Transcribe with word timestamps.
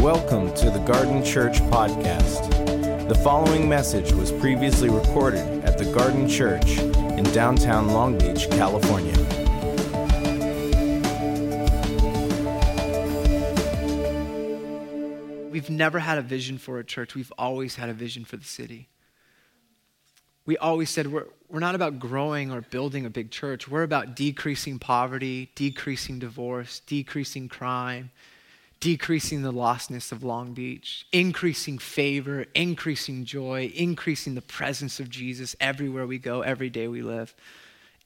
Welcome 0.00 0.54
to 0.54 0.70
the 0.70 0.82
Garden 0.86 1.24
Church 1.24 1.58
Podcast. 1.62 3.08
The 3.08 3.14
following 3.16 3.68
message 3.68 4.12
was 4.12 4.30
previously 4.30 4.88
recorded 4.88 5.64
at 5.64 5.78
the 5.78 5.84
Garden 5.92 6.28
Church 6.28 6.78
in 6.78 7.24
downtown 7.32 7.88
Long 7.88 8.16
Beach, 8.18 8.48
California. 8.50 9.16
We've 15.50 15.70
never 15.70 15.98
had 15.98 16.18
a 16.18 16.22
vision 16.22 16.58
for 16.58 16.78
a 16.78 16.84
church, 16.84 17.14
we've 17.14 17.32
always 17.38 17.76
had 17.76 17.88
a 17.88 17.94
vision 17.94 18.24
for 18.24 18.36
the 18.36 18.44
city. 18.44 18.88
We 20.46 20.56
always 20.56 20.90
said 20.90 21.08
we're, 21.08 21.26
we're 21.48 21.60
not 21.60 21.74
about 21.74 21.98
growing 21.98 22.52
or 22.52 22.60
building 22.60 23.04
a 23.04 23.10
big 23.10 23.30
church. 23.30 23.68
We're 23.68 23.82
about 23.82 24.14
decreasing 24.14 24.78
poverty, 24.78 25.50
decreasing 25.54 26.20
divorce, 26.20 26.80
decreasing 26.86 27.48
crime, 27.48 28.10
decreasing 28.78 29.42
the 29.42 29.52
lostness 29.52 30.12
of 30.12 30.22
Long 30.22 30.52
Beach, 30.52 31.06
increasing 31.12 31.78
favor, 31.78 32.46
increasing 32.54 33.24
joy, 33.24 33.72
increasing 33.74 34.34
the 34.34 34.42
presence 34.42 35.00
of 35.00 35.10
Jesus 35.10 35.56
everywhere 35.60 36.06
we 36.06 36.18
go, 36.18 36.42
every 36.42 36.70
day 36.70 36.86
we 36.86 37.02
live, 37.02 37.34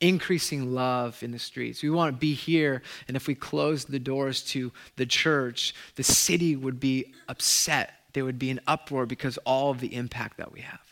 increasing 0.00 0.74
love 0.74 1.22
in 1.22 1.32
the 1.32 1.38
streets. 1.38 1.82
We 1.82 1.90
want 1.90 2.14
to 2.14 2.18
be 2.18 2.32
here, 2.32 2.82
and 3.06 3.16
if 3.16 3.26
we 3.26 3.34
closed 3.34 3.90
the 3.90 3.98
doors 3.98 4.42
to 4.44 4.72
the 4.96 5.06
church, 5.06 5.74
the 5.96 6.02
city 6.02 6.56
would 6.56 6.80
be 6.80 7.12
upset. 7.28 7.92
There 8.14 8.24
would 8.24 8.38
be 8.38 8.50
an 8.50 8.60
uproar 8.66 9.06
because 9.06 9.38
all 9.38 9.70
of 9.70 9.80
the 9.80 9.94
impact 9.94 10.38
that 10.38 10.52
we 10.52 10.60
have. 10.60 10.89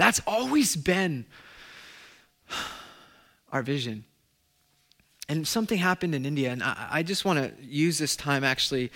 That's 0.00 0.22
always 0.26 0.76
been 0.76 1.26
our 3.52 3.60
vision. 3.60 4.06
And 5.28 5.46
something 5.46 5.76
happened 5.76 6.14
in 6.14 6.24
India, 6.24 6.50
and 6.52 6.62
I, 6.62 6.88
I 6.90 7.02
just 7.02 7.26
want 7.26 7.38
to 7.38 7.62
use 7.62 7.98
this 7.98 8.16
time 8.16 8.42
actually 8.42 8.92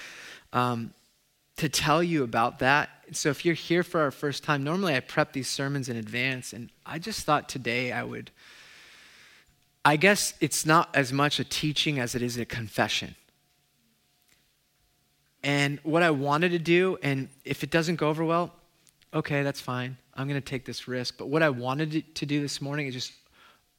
um, 0.54 0.94
to 1.58 1.68
tell 1.68 2.02
you 2.02 2.22
about 2.22 2.60
that. 2.60 2.88
So, 3.12 3.28
if 3.28 3.44
you're 3.44 3.54
here 3.54 3.82
for 3.82 4.00
our 4.00 4.10
first 4.10 4.44
time, 4.44 4.64
normally 4.64 4.94
I 4.94 5.00
prep 5.00 5.34
these 5.34 5.46
sermons 5.46 5.90
in 5.90 5.96
advance, 5.98 6.54
and 6.54 6.70
I 6.86 6.98
just 6.98 7.26
thought 7.26 7.50
today 7.50 7.92
I 7.92 8.02
would. 8.02 8.30
I 9.84 9.96
guess 9.96 10.32
it's 10.40 10.64
not 10.64 10.88
as 10.96 11.12
much 11.12 11.38
a 11.38 11.44
teaching 11.44 11.98
as 11.98 12.14
it 12.14 12.22
is 12.22 12.38
a 12.38 12.46
confession. 12.46 13.14
And 15.42 15.80
what 15.82 16.02
I 16.02 16.12
wanted 16.12 16.52
to 16.52 16.58
do, 16.58 16.96
and 17.02 17.28
if 17.44 17.62
it 17.62 17.68
doesn't 17.68 17.96
go 17.96 18.08
over 18.08 18.24
well, 18.24 18.54
okay, 19.14 19.42
that's 19.42 19.60
fine. 19.60 19.96
I'm 20.14 20.28
going 20.28 20.40
to 20.40 20.46
take 20.46 20.64
this 20.64 20.88
risk. 20.88 21.16
But 21.16 21.28
what 21.28 21.42
I 21.42 21.50
wanted 21.50 22.14
to 22.14 22.26
do 22.26 22.40
this 22.40 22.60
morning 22.60 22.86
is 22.86 22.94
just 22.94 23.12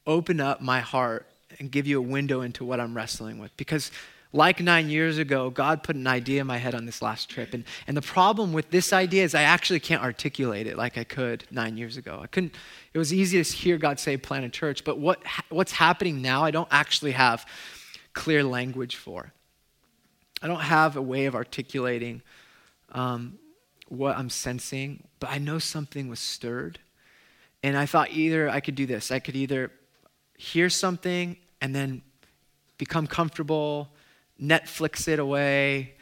open 0.07 0.39
up 0.39 0.61
my 0.61 0.79
heart 0.79 1.27
and 1.59 1.69
give 1.71 1.87
you 1.87 1.99
a 1.99 2.01
window 2.01 2.41
into 2.41 2.65
what 2.65 2.79
I'm 2.79 2.95
wrestling 2.95 3.37
with. 3.37 3.55
Because, 3.57 3.91
like 4.33 4.59
nine 4.59 4.89
years 4.89 5.17
ago, 5.17 5.49
God 5.49 5.83
put 5.83 5.95
an 5.95 6.07
idea 6.07 6.41
in 6.41 6.47
my 6.47 6.57
head 6.57 6.75
on 6.75 6.85
this 6.85 7.01
last 7.01 7.29
trip. 7.29 7.53
And, 7.53 7.63
and 7.87 7.95
the 7.95 8.01
problem 8.01 8.51
with 8.53 8.69
this 8.71 8.91
idea 8.91 9.23
is 9.23 9.35
I 9.35 9.43
actually 9.43 9.79
can't 9.79 10.01
articulate 10.01 10.67
it 10.67 10.77
like 10.77 10.97
I 10.97 11.03
could 11.03 11.45
nine 11.51 11.77
years 11.77 11.97
ago. 11.97 12.19
I 12.21 12.27
couldn't, 12.27 12.53
it 12.93 12.97
was 12.97 13.13
easy 13.13 13.41
to 13.41 13.55
hear 13.55 13.77
God 13.77 13.99
say 13.99 14.17
plant 14.17 14.45
a 14.45 14.49
church, 14.49 14.83
but 14.83 14.99
what, 14.99 15.21
what's 15.49 15.71
happening 15.71 16.21
now, 16.21 16.43
I 16.43 16.51
don't 16.51 16.67
actually 16.71 17.11
have 17.11 17.45
clear 18.13 18.43
language 18.43 18.95
for. 18.95 19.31
I 20.41 20.47
don't 20.47 20.59
have 20.59 20.97
a 20.97 21.01
way 21.01 21.25
of 21.25 21.35
articulating 21.35 22.21
um, 22.91 23.39
what 23.87 24.17
I'm 24.17 24.29
sensing, 24.29 25.03
but 25.19 25.29
I 25.29 25.37
know 25.37 25.59
something 25.59 26.07
was 26.07 26.19
stirred. 26.19 26.79
And 27.63 27.77
I 27.77 27.85
thought 27.85 28.11
either 28.11 28.49
I 28.49 28.59
could 28.59 28.75
do 28.75 28.85
this. 28.85 29.11
I 29.11 29.19
could 29.19 29.35
either 29.35 29.71
hear 30.37 30.69
something 30.69 31.37
and 31.61 31.75
then 31.75 32.01
become 32.77 33.07
comfortable, 33.07 33.89
Netflix 34.41 35.07
it 35.07 35.19
away, 35.19 35.95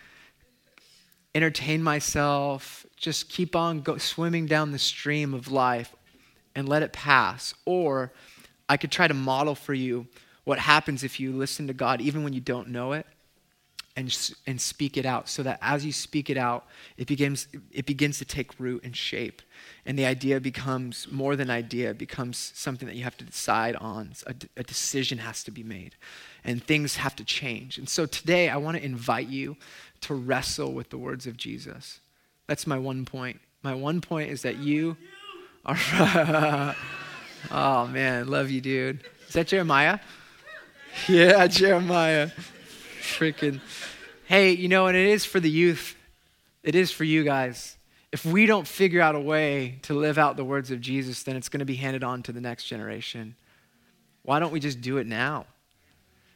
entertain 1.36 1.82
myself, 1.84 2.86
just 2.98 3.30
keep 3.30 3.56
on 3.56 3.82
go, 3.82 3.98
swimming 3.98 4.46
down 4.46 4.72
the 4.72 4.80
stream 4.80 5.34
of 5.34 5.52
life 5.52 5.94
and 6.56 6.68
let 6.68 6.84
it 6.84 6.94
pass. 6.94 7.54
Or 7.66 8.12
I 8.68 8.78
could 8.78 8.92
try 8.92 9.08
to 9.08 9.14
model 9.14 9.56
for 9.56 9.74
you 9.74 10.08
what 10.44 10.60
happens 10.60 11.04
if 11.04 11.20
you 11.20 11.32
listen 11.32 11.68
to 11.68 11.74
God 11.74 12.02
even 12.02 12.24
when 12.24 12.34
you 12.34 12.42
don't 12.42 12.70
know 12.70 12.94
it 12.94 13.06
and, 13.96 14.34
and 14.48 14.60
speak 14.60 14.98
it 14.98 15.06
out 15.06 15.30
so 15.30 15.44
that 15.44 15.60
as 15.62 15.86
you 15.86 15.92
speak 15.92 16.30
it 16.30 16.38
out, 16.38 16.66
it 16.98 17.08
begins, 17.08 17.48
it 17.72 17.86
begins 17.86 18.18
to 18.20 18.26
take 18.26 18.60
root 18.60 18.84
and 18.84 18.96
shape. 18.96 19.42
And 19.86 19.98
the 19.98 20.06
idea 20.06 20.40
becomes 20.40 21.12
more 21.12 21.36
than 21.36 21.50
idea, 21.50 21.92
it 21.92 21.98
becomes 21.98 22.52
something 22.56 22.88
that 22.88 22.96
you 22.96 23.04
have 23.04 23.18
to 23.18 23.26
decide 23.26 23.76
on. 23.76 24.14
A, 24.26 24.34
a 24.58 24.64
decision 24.64 25.20
has 25.20 25.44
to 25.44 25.52
be 25.52 25.64
made, 25.64 25.96
and 26.44 26.64
things 26.64 26.96
have 26.96 27.16
to 27.18 27.24
change. 27.24 27.78
And 27.78 27.88
so 27.88 28.06
today, 28.06 28.50
I 28.50 28.58
want 28.58 28.78
to 28.78 28.84
invite 28.84 29.28
you 29.28 29.58
to 30.02 30.16
wrestle 30.16 30.74
with 30.74 30.90
the 30.90 30.98
words 30.98 31.28
of 31.28 31.38
Jesus. 31.38 32.00
That's 32.48 32.66
my 32.66 32.78
one 32.78 33.06
point. 33.06 33.40
My 33.62 33.74
one 33.74 34.02
point 34.02 34.32
is 34.32 34.42
that 34.42 34.58
you 34.58 34.98
are. 35.66 35.78
oh, 37.52 37.88
man, 37.88 38.28
love 38.28 38.50
you, 38.50 38.60
dude. 38.60 39.04
Is 39.28 39.34
that 39.34 39.48
Jeremiah? 39.48 40.00
Yeah, 41.08 41.48
Jeremiah 41.48 42.30
freaking. 43.04 43.60
Hey, 44.26 44.52
you 44.52 44.68
know, 44.68 44.88
and 44.88 44.98
it 44.98 45.08
is 45.08 45.26
for 45.26 45.40
the 45.40 45.50
youth, 45.50 45.96
it 46.64 46.76
is 46.76 46.92
for 46.92 47.04
you 47.04 47.24
guys. 47.24 47.78
If 48.12 48.26
we 48.26 48.46
don't 48.46 48.68
figure 48.68 49.02
out 49.02 49.16
a 49.16 49.20
way 49.20 49.80
to 49.84 49.94
live 49.94 50.18
out 50.18 50.38
the 50.38 50.44
words 50.44 50.72
of 50.72 50.80
Jesus, 50.80 51.24
then 51.24 51.36
it's 51.36 51.50
going 51.50 51.60
to 51.60 51.66
be 51.66 51.76
handed 51.76 52.04
on 52.04 52.24
to 52.24 52.32
the 52.32 52.42
next 52.42 52.66
generation. 52.66 53.36
Why 54.22 54.40
don't 54.40 54.54
we 54.54 54.60
just 54.60 54.82
do 54.82 54.98
it 54.98 55.08
now? 55.08 55.46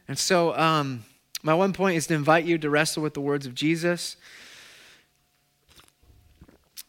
And 0.08 0.18
so, 0.18 0.56
um, 0.56 1.04
my 1.42 1.54
one 1.54 1.72
point 1.72 1.96
is 1.96 2.06
to 2.08 2.14
invite 2.14 2.44
you 2.44 2.58
to 2.58 2.68
wrestle 2.68 3.02
with 3.02 3.14
the 3.14 3.20
words 3.20 3.46
of 3.46 3.54
Jesus. 3.54 4.16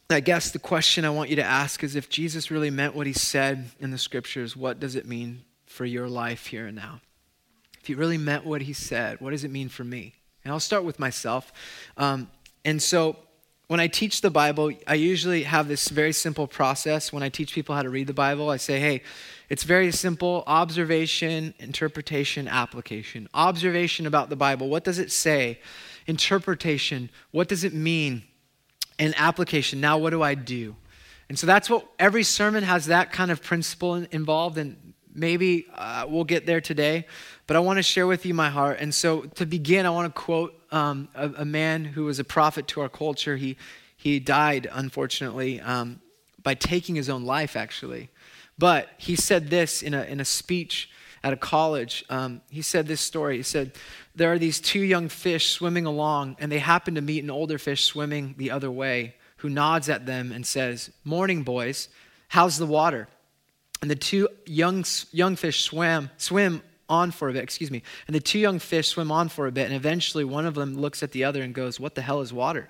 I 0.10 0.22
guess 0.22 0.50
the 0.50 0.60
question 0.60 1.06
I 1.06 1.12
want 1.12 1.30
you 1.30 1.36
to 1.36 1.44
ask 1.44 1.84
is 1.84 1.96
if 1.96 2.10
Jesus 2.10 2.50
really 2.50 2.72
meant 2.72 2.96
what 2.96 3.06
he 3.06 3.14
said 3.14 3.70
in 3.80 3.92
the 3.92 3.98
scriptures, 3.98 4.58
what 4.58 4.80
does 4.80 4.96
it 4.96 5.06
mean 5.06 5.44
for 5.68 5.86
your 5.86 6.10
life 6.10 6.48
here 6.48 6.66
and 6.66 6.76
now? 6.76 7.00
He 7.90 7.96
really 7.96 8.20
meant 8.20 8.46
what 8.46 8.62
he 8.62 8.72
said, 8.72 9.20
what 9.20 9.32
does 9.32 9.44
it 9.44 9.50
mean 9.50 9.68
for 9.68 9.84
me? 9.84 10.14
And 10.44 10.54
I'll 10.54 10.60
start 10.60 10.84
with 10.84 11.00
myself. 11.00 11.52
Um, 11.98 12.30
and 12.64 12.80
so 12.80 13.16
when 13.66 13.80
I 13.80 13.88
teach 13.88 14.22
the 14.22 14.30
Bible, 14.30 14.72
I 14.86 14.94
usually 14.94 15.42
have 15.42 15.68
this 15.68 15.88
very 15.90 16.14
simple 16.14 16.46
process. 16.46 17.12
When 17.12 17.24
I 17.24 17.30
teach 17.30 17.52
people 17.52 17.74
how 17.74 17.82
to 17.82 17.90
read 17.90 18.06
the 18.06 18.14
Bible, 18.14 18.52
I 18.52 18.58
say, 18.58 18.80
hey, 18.80 19.02
it's 19.50 19.64
very 19.64 19.92
simple 19.92 20.44
observation, 20.46 21.56
interpretation, 21.58 22.48
application. 22.48 23.28
Observation 23.34 24.06
about 24.06 24.30
the 24.30 24.36
Bible 24.36 24.70
what 24.70 24.84
does 24.84 25.00
it 25.00 25.12
say? 25.12 25.60
Interpretation 26.06 27.10
what 27.32 27.48
does 27.48 27.64
it 27.64 27.74
mean? 27.74 28.22
And 29.00 29.16
application 29.18 29.82
now, 29.82 29.98
what 29.98 30.12
do 30.12 30.22
I 30.22 30.36
do? 30.36 30.76
And 31.28 31.40
so 31.40 31.48
that's 31.48 31.72
what 31.72 31.88
every 31.98 32.24
sermon 32.24 32.64
has 32.64 32.86
that 32.86 33.12
kind 33.12 33.32
of 33.32 33.42
principle 33.42 33.96
involved. 33.96 34.60
And 34.60 34.94
maybe 35.14 35.68
uh, 35.76 36.06
we'll 36.08 36.24
get 36.24 36.46
there 36.46 36.62
today 36.62 37.06
but 37.50 37.56
I 37.56 37.62
want 37.62 37.78
to 37.78 37.84
share 37.84 38.06
with 38.06 38.28
you 38.28 38.36
my 38.36 38.52
heart. 38.52 38.78
And 38.80 38.94
so 38.94 39.22
to 39.22 39.44
begin, 39.44 39.88
I 39.88 39.90
want 39.90 40.06
to 40.06 40.22
quote 40.22 40.54
um, 40.72 41.08
a, 41.16 41.30
a, 41.38 41.46
man 41.46 41.84
who 41.84 42.06
was 42.06 42.20
a 42.20 42.24
prophet 42.24 42.68
to 42.68 42.82
our 42.82 42.90
culture. 42.90 43.38
He, 43.38 43.58
he 43.98 44.20
died, 44.20 44.70
unfortunately, 44.72 45.60
um, 45.60 46.00
by 46.44 46.54
taking 46.54 46.94
his 46.94 47.10
own 47.10 47.24
life, 47.24 47.56
actually. 47.56 48.10
But 48.60 48.90
he 49.00 49.16
said 49.16 49.50
this 49.50 49.82
in 49.82 49.96
a, 49.96 50.04
in 50.04 50.20
a 50.20 50.26
speech 50.26 50.92
at 51.24 51.34
a 51.34 51.38
college. 51.38 52.06
Um, 52.08 52.42
he 52.52 52.62
said 52.62 52.86
this 52.86 53.02
story. 53.02 53.38
He 53.38 53.42
said, 53.42 53.72
There 54.14 54.32
are 54.32 54.38
these 54.38 54.62
two 54.62 54.82
young 54.82 55.10
fish 55.10 55.50
swimming 55.50 55.88
along, 55.88 56.38
and 56.40 56.52
they 56.52 56.60
happen 56.60 56.94
to 56.94 57.02
meet 57.02 57.24
an 57.24 57.32
older 57.32 57.58
fish 57.58 57.84
swimming 57.86 58.36
the 58.38 58.52
other 58.52 58.70
way, 58.70 59.16
who 59.38 59.50
nods 59.50 59.90
at 59.90 60.06
them 60.06 60.32
and 60.32 60.46
says, 60.46 60.92
Morning, 61.04 61.42
boys. 61.42 61.90
How's 62.28 62.60
the 62.60 62.68
water? 62.68 63.08
And 63.82 63.90
the 63.90 63.96
two 63.96 64.30
young, 64.46 64.86
young 65.12 65.36
fish 65.36 65.64
swam, 65.64 66.12
swim 66.18 66.62
on 66.90 67.12
for 67.12 67.30
a 67.30 67.34
bit, 67.34 67.44
excuse 67.44 67.72
me. 67.72 67.84
And 68.08 68.16
the 68.16 68.20
two 68.20 68.40
young 68.40 68.60
fish 68.60 68.90
swim 68.90 69.12
on 69.12 69.30
for 69.30 69.48
a 69.48 69.52
bit, 69.52 69.66
and 69.66 69.76
eventually 69.76 70.24
one 70.24 70.46
of 70.46 70.56
them 70.56 70.78
looks 70.78 71.04
at 71.04 71.12
the 71.12 71.24
other 71.24 71.42
and 71.42 71.54
goes, 71.54 71.80
What 71.80 71.96
the 71.96 72.02
hell 72.02 72.22
is 72.22 72.34
water? 72.34 72.70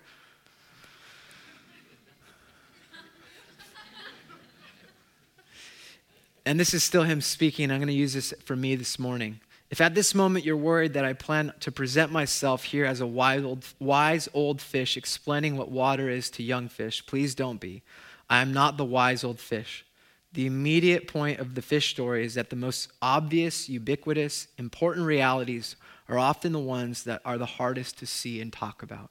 and 6.45 6.59
this 6.59 6.73
is 6.73 6.83
still 6.83 7.03
him 7.03 7.21
speaking. 7.21 7.71
I'm 7.71 7.77
going 7.77 7.87
to 7.87 7.93
use 7.93 8.13
this 8.13 8.33
for 8.43 8.55
me 8.55 8.75
this 8.75 8.97
morning. 8.97 9.39
If 9.69 9.81
at 9.81 9.93
this 9.93 10.15
moment 10.15 10.45
you're 10.45 10.57
worried 10.57 10.93
that 10.93 11.05
I 11.05 11.13
plan 11.13 11.53
to 11.59 11.71
present 11.71 12.11
myself 12.11 12.63
here 12.63 12.85
as 12.85 13.01
a 13.01 13.07
wise 13.07 13.43
old, 13.43 13.65
wise 13.79 14.27
old 14.33 14.61
fish 14.61 14.97
explaining 14.97 15.57
what 15.57 15.69
water 15.69 16.09
is 16.09 16.29
to 16.31 16.43
young 16.43 16.67
fish, 16.67 17.05
please 17.05 17.35
don't 17.35 17.59
be. 17.59 17.83
I 18.29 18.41
am 18.41 18.51
not 18.51 18.77
the 18.77 18.85
wise 18.85 19.23
old 19.23 19.39
fish. 19.39 19.85
The 20.33 20.45
immediate 20.45 21.07
point 21.07 21.39
of 21.39 21.55
the 21.55 21.61
fish 21.61 21.89
story 21.89 22.23
is 22.23 22.35
that 22.35 22.49
the 22.49 22.55
most 22.55 22.91
obvious, 23.01 23.67
ubiquitous, 23.67 24.47
important 24.57 25.05
realities 25.05 25.75
are 26.07 26.19
often 26.19 26.51
the 26.51 26.59
ones 26.59 27.03
that 27.03 27.21
are 27.25 27.37
the 27.37 27.45
hardest 27.45 27.97
to 27.99 28.05
see 28.05 28.39
and 28.39 28.53
talk 28.53 28.83
about. 28.83 29.09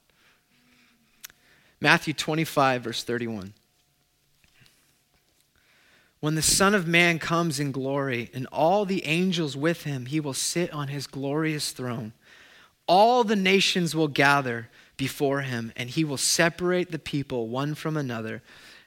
Matthew 1.81 2.13
25, 2.13 2.83
verse 2.83 3.03
31. 3.03 3.53
When 6.21 6.35
the 6.35 6.41
Son 6.41 6.75
of 6.75 6.85
Man 6.85 7.19
comes 7.19 7.59
in 7.59 7.71
glory 7.71 8.29
and 8.33 8.45
all 8.47 8.83
the 8.83 9.05
angels 9.05 9.55
with 9.55 9.83
him, 9.83 10.05
he 10.07 10.19
will 10.19 10.33
sit 10.33 10.73
on 10.73 10.89
his 10.89 11.07
glorious 11.07 11.71
throne. 11.71 12.13
all 12.89 13.23
the 13.23 13.35
nations 13.35 13.95
will 13.95 14.07
gather 14.07 14.67
before 14.97 15.41
him, 15.41 15.71
and 15.75 15.91
he 15.91 16.03
will 16.03 16.17
separate 16.17 16.91
the 16.91 16.99
people 16.99 17.47
one 17.47 17.75
from 17.75 17.95
another, 17.95 18.41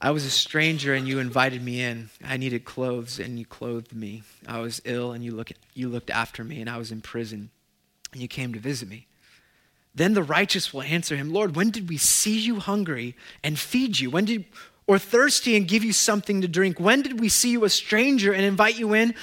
I 0.00 0.10
was 0.10 0.24
a 0.24 0.30
stranger, 0.30 0.92
and 0.92 1.08
you 1.08 1.18
invited 1.18 1.62
me 1.62 1.80
in. 1.80 2.10
I 2.24 2.36
needed 2.36 2.64
clothes, 2.64 3.18
and 3.18 3.38
you 3.38 3.46
clothed 3.46 3.94
me. 3.94 4.22
I 4.46 4.60
was 4.60 4.82
ill, 4.84 5.12
and 5.12 5.24
you, 5.24 5.32
look, 5.32 5.52
you 5.74 5.88
looked 5.88 6.10
after 6.10 6.44
me, 6.44 6.60
and 6.60 6.68
I 6.68 6.76
was 6.76 6.92
in 6.92 7.00
prison, 7.00 7.50
and 8.12 8.20
you 8.20 8.28
came 8.28 8.52
to 8.52 8.58
visit 8.58 8.88
me. 8.88 9.06
Then 9.94 10.12
the 10.12 10.22
righteous 10.22 10.74
will 10.74 10.82
answer 10.82 11.16
him, 11.16 11.32
Lord, 11.32 11.56
when 11.56 11.70
did 11.70 11.88
we 11.88 11.96
see 11.96 12.38
you 12.38 12.60
hungry 12.60 13.16
and 13.42 13.58
feed 13.58 13.98
you? 13.98 14.10
When 14.10 14.26
did 14.26 14.44
or 14.86 14.98
thirsty 14.98 15.56
and 15.56 15.66
give 15.66 15.82
you 15.82 15.92
something 15.92 16.42
to 16.42 16.48
drink? 16.48 16.78
When 16.78 17.02
did 17.02 17.18
we 17.18 17.30
see 17.30 17.50
you 17.50 17.64
a 17.64 17.70
stranger 17.70 18.32
and 18.32 18.44
invite 18.44 18.78
you 18.78 18.92
in? 18.92 19.14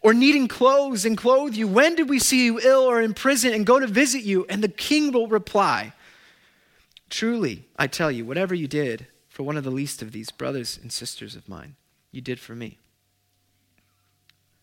Or 0.00 0.12
needing 0.12 0.48
clothes 0.48 1.04
and 1.04 1.16
clothe 1.16 1.54
you? 1.54 1.68
When 1.68 1.94
did 1.94 2.08
we 2.08 2.18
see 2.18 2.46
you 2.46 2.58
ill 2.60 2.80
or 2.80 3.00
in 3.00 3.14
prison 3.14 3.52
and 3.52 3.64
go 3.64 3.78
to 3.78 3.86
visit 3.86 4.24
you? 4.24 4.46
And 4.48 4.64
the 4.64 4.68
king 4.68 5.12
will 5.12 5.28
reply, 5.28 5.92
Truly, 7.08 7.66
I 7.78 7.86
tell 7.86 8.10
you, 8.10 8.24
whatever 8.24 8.54
you 8.54 8.66
did 8.66 9.06
for 9.32 9.44
one 9.44 9.56
of 9.56 9.64
the 9.64 9.70
least 9.70 10.02
of 10.02 10.12
these 10.12 10.30
brothers 10.30 10.78
and 10.80 10.92
sisters 10.92 11.34
of 11.34 11.48
mine, 11.48 11.74
you 12.10 12.20
did 12.20 12.38
for 12.38 12.54
me. 12.54 12.78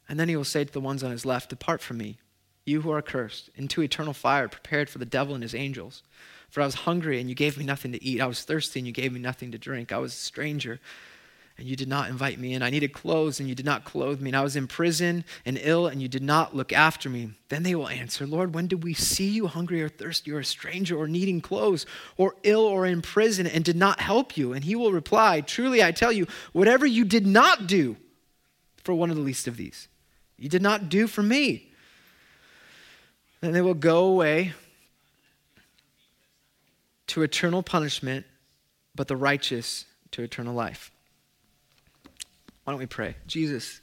And 0.07 0.19
then 0.19 0.30
he 0.30 0.36
will 0.36 0.44
say 0.44 0.63
to 0.63 0.71
the 0.71 0.80
ones 0.80 1.04
on 1.04 1.10
his 1.10 1.25
left, 1.25 1.50
Depart 1.50 1.81
from 1.81 1.98
me, 1.98 2.19
you 2.66 2.81
who 2.81 2.92
are 2.92 3.01
cursed, 3.01 3.50
into 3.56 3.81
eternal 3.81 4.13
fire 4.13 4.48
prepared 4.48 4.88
for 4.88 5.00
the 5.00 5.06
devil 5.06 5.33
and 5.33 5.42
his 5.42 5.56
angels. 5.56 6.04
For 6.51 6.62
I 6.62 6.68
was 6.68 6.75
hungry, 6.75 7.19
and 7.19 7.27
you 7.27 7.36
gave 7.36 7.57
me 7.57 7.63
nothing 7.63 7.92
to 7.94 8.04
eat. 8.04 8.21
I 8.21 8.27
was 8.27 8.44
thirsty, 8.44 8.80
and 8.80 8.86
you 8.86 8.94
gave 8.94 9.12
me 9.12 9.19
nothing 9.19 9.51
to 9.51 9.57
drink. 9.57 9.92
I 9.92 9.98
was 9.98 10.13
a 10.13 10.18
stranger, 10.18 10.80
and 11.60 11.68
you 11.68 11.76
did 11.76 11.90
not 11.90 12.10
invite 12.10 12.40
me 12.40 12.54
in. 12.54 12.64
I 12.64 12.70
needed 12.70 12.94
clothes, 12.94 13.42
and 13.42 13.50
you 13.50 13.54
did 13.54 13.66
not 13.66 13.84
clothe 13.84 14.22
me. 14.22 14.30
And 14.30 14.38
I 14.38 14.42
was 14.42 14.56
in 14.56 14.66
prison 14.66 15.26
and 15.46 15.60
ill, 15.62 15.88
and 15.88 16.02
you 16.02 16.08
did 16.08 16.24
not 16.24 16.56
look 16.56 16.72
after 16.72 17.10
me. 17.10 17.32
Then 17.50 17.64
they 17.64 17.76
will 17.76 17.90
answer, 17.90 18.26
Lord, 18.26 18.56
when 18.56 18.68
did 18.68 18.82
we 18.82 18.94
see 18.94 19.28
you 19.28 19.48
hungry 19.48 19.82
or 19.84 19.90
thirsty 19.90 20.32
or 20.32 20.40
a 20.40 20.46
stranger 20.46 20.98
or 20.98 21.10
needing 21.10 21.42
clothes 21.42 21.86
or 22.16 22.36
ill 22.44 22.62
or 22.62 22.86
in 22.86 23.02
prison 23.02 23.46
and 23.46 23.66
did 23.66 23.76
not 23.76 24.00
help 24.00 24.38
you? 24.38 24.54
And 24.54 24.64
he 24.64 24.74
will 24.74 24.94
reply, 24.94 25.42
Truly 25.42 25.84
I 25.84 25.92
tell 25.92 26.14
you, 26.14 26.28
whatever 26.54 26.86
you 26.86 27.04
did 27.04 27.28
not 27.28 27.68
do 27.68 27.98
for 28.82 28.94
one 28.94 29.10
of 29.10 29.18
the 29.18 29.22
least 29.22 29.46
of 29.46 29.58
these, 29.58 29.90
you 30.38 30.48
did 30.48 30.62
not 30.62 30.88
do 30.88 31.08
for 31.08 31.22
me. 31.22 31.74
Then 33.42 33.52
they 33.52 33.62
will 33.62 33.74
go 33.74 34.06
away 34.06 34.54
to 37.08 37.22
eternal 37.22 37.64
punishment, 37.64 38.26
but 38.96 39.10
the 39.10 39.18
righteous 39.18 39.86
to 40.12 40.24
eternal 40.24 40.54
life. 40.54 40.92
Why 42.69 42.74
don't 42.74 42.81
we 42.81 42.86
pray? 42.86 43.16
Jesus, 43.25 43.81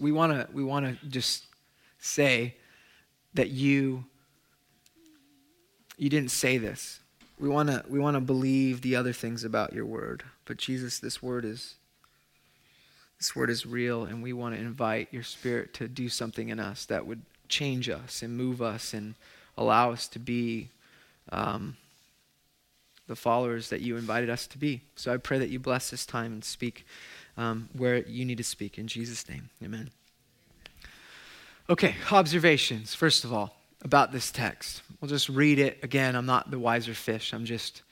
we 0.00 0.10
want 0.10 0.32
to 0.32 0.48
we 0.52 0.64
want 0.64 0.84
to 0.84 1.06
just 1.06 1.44
say 2.00 2.56
that 3.34 3.50
you 3.50 4.04
you 5.96 6.10
didn't 6.10 6.32
say 6.32 6.58
this. 6.58 6.98
We 7.38 7.48
want 7.48 7.68
to 7.68 7.84
we 7.88 8.00
want 8.00 8.16
to 8.16 8.20
believe 8.20 8.80
the 8.80 8.96
other 8.96 9.12
things 9.12 9.44
about 9.44 9.74
your 9.74 9.86
word. 9.86 10.24
But 10.44 10.56
Jesus, 10.56 10.98
this 10.98 11.22
word 11.22 11.44
is 11.44 11.76
this 13.18 13.36
word 13.36 13.48
is 13.48 13.64
real, 13.64 14.02
and 14.02 14.24
we 14.24 14.32
want 14.32 14.56
to 14.56 14.60
invite 14.60 15.06
your 15.12 15.22
spirit 15.22 15.72
to 15.74 15.86
do 15.86 16.08
something 16.08 16.48
in 16.48 16.58
us 16.58 16.84
that 16.86 17.06
would 17.06 17.22
change 17.48 17.88
us 17.88 18.22
and 18.22 18.36
move 18.36 18.60
us 18.60 18.92
and 18.92 19.14
allow 19.56 19.92
us 19.92 20.08
to 20.08 20.18
be 20.18 20.70
um, 21.30 21.76
the 23.10 23.16
followers 23.16 23.70
that 23.70 23.80
you 23.80 23.96
invited 23.96 24.30
us 24.30 24.46
to 24.46 24.56
be. 24.56 24.82
So 24.94 25.12
I 25.12 25.16
pray 25.16 25.40
that 25.40 25.48
you 25.48 25.58
bless 25.58 25.90
this 25.90 26.06
time 26.06 26.32
and 26.32 26.44
speak 26.44 26.86
um, 27.36 27.68
where 27.72 28.06
you 28.06 28.24
need 28.24 28.38
to 28.38 28.44
speak. 28.44 28.78
In 28.78 28.86
Jesus' 28.86 29.28
name, 29.28 29.50
amen. 29.60 29.90
Okay, 31.68 31.96
observations, 32.12 32.94
first 32.94 33.24
of 33.24 33.32
all, 33.32 33.56
about 33.82 34.12
this 34.12 34.30
text. 34.30 34.82
We'll 35.00 35.08
just 35.08 35.28
read 35.28 35.58
it 35.58 35.80
again. 35.82 36.14
I'm 36.14 36.24
not 36.24 36.52
the 36.52 36.58
wiser 36.60 36.94
fish. 36.94 37.32
I'm 37.32 37.44
just 37.44 37.82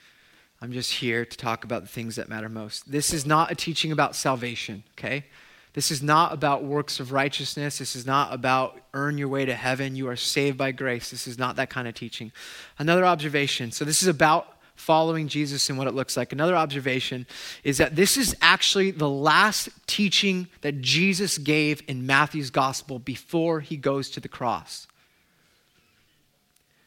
I'm 0.62 0.70
just 0.70 0.92
here 0.92 1.24
to 1.24 1.36
talk 1.36 1.64
about 1.64 1.82
the 1.82 1.88
things 1.88 2.14
that 2.14 2.28
matter 2.28 2.48
most. 2.48 2.88
This 2.88 3.12
is 3.12 3.26
not 3.26 3.50
a 3.50 3.56
teaching 3.56 3.90
about 3.90 4.14
salvation, 4.14 4.84
okay? 4.92 5.24
This 5.72 5.90
is 5.90 6.02
not 6.02 6.32
about 6.32 6.64
works 6.64 6.98
of 7.00 7.12
righteousness. 7.12 7.78
This 7.78 7.94
is 7.94 8.06
not 8.06 8.32
about 8.32 8.80
earn 8.94 9.18
your 9.18 9.28
way 9.28 9.44
to 9.44 9.54
heaven. 9.54 9.94
You 9.96 10.08
are 10.08 10.16
saved 10.16 10.58
by 10.58 10.72
grace. 10.72 11.10
This 11.10 11.26
is 11.26 11.38
not 11.38 11.56
that 11.56 11.70
kind 11.70 11.86
of 11.86 11.94
teaching. 11.94 12.32
Another 12.78 13.04
observation. 13.04 13.70
So, 13.70 13.84
this 13.84 14.02
is 14.02 14.08
about 14.08 14.57
following 14.78 15.28
Jesus 15.28 15.68
and 15.68 15.76
what 15.76 15.88
it 15.88 15.94
looks 15.94 16.16
like. 16.16 16.32
Another 16.32 16.56
observation 16.56 17.26
is 17.64 17.78
that 17.78 17.96
this 17.96 18.16
is 18.16 18.36
actually 18.40 18.90
the 18.90 19.08
last 19.08 19.68
teaching 19.86 20.48
that 20.60 20.80
Jesus 20.80 21.36
gave 21.36 21.82
in 21.88 22.06
Matthew's 22.06 22.50
gospel 22.50 22.98
before 22.98 23.60
he 23.60 23.76
goes 23.76 24.08
to 24.10 24.20
the 24.20 24.28
cross. 24.28 24.86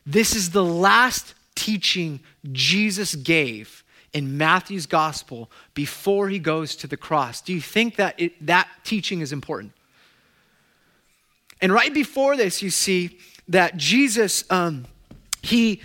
This 0.05 0.35
is 0.35 0.51
the 0.51 0.63
last 0.63 1.35
teaching 1.55 2.21
Jesus 2.51 3.13
gave 3.15 3.83
in 4.13 4.37
Matthew's 4.37 4.85
gospel 4.85 5.49
before 5.73 6.29
he 6.29 6.39
goes 6.39 6.75
to 6.77 6.87
the 6.87 6.97
cross. 6.97 7.41
Do 7.41 7.53
you 7.53 7.61
think 7.61 7.97
that 7.97 8.19
it, 8.19 8.45
that 8.45 8.67
teaching 8.83 9.21
is 9.21 9.31
important? 9.31 9.73
And 11.61 11.71
right 11.71 11.93
before 11.93 12.35
this, 12.35 12.61
you 12.61 12.69
see 12.69 13.19
that 13.47 13.77
Jesus, 13.77 14.43
um, 14.49 14.85
he 15.41 15.81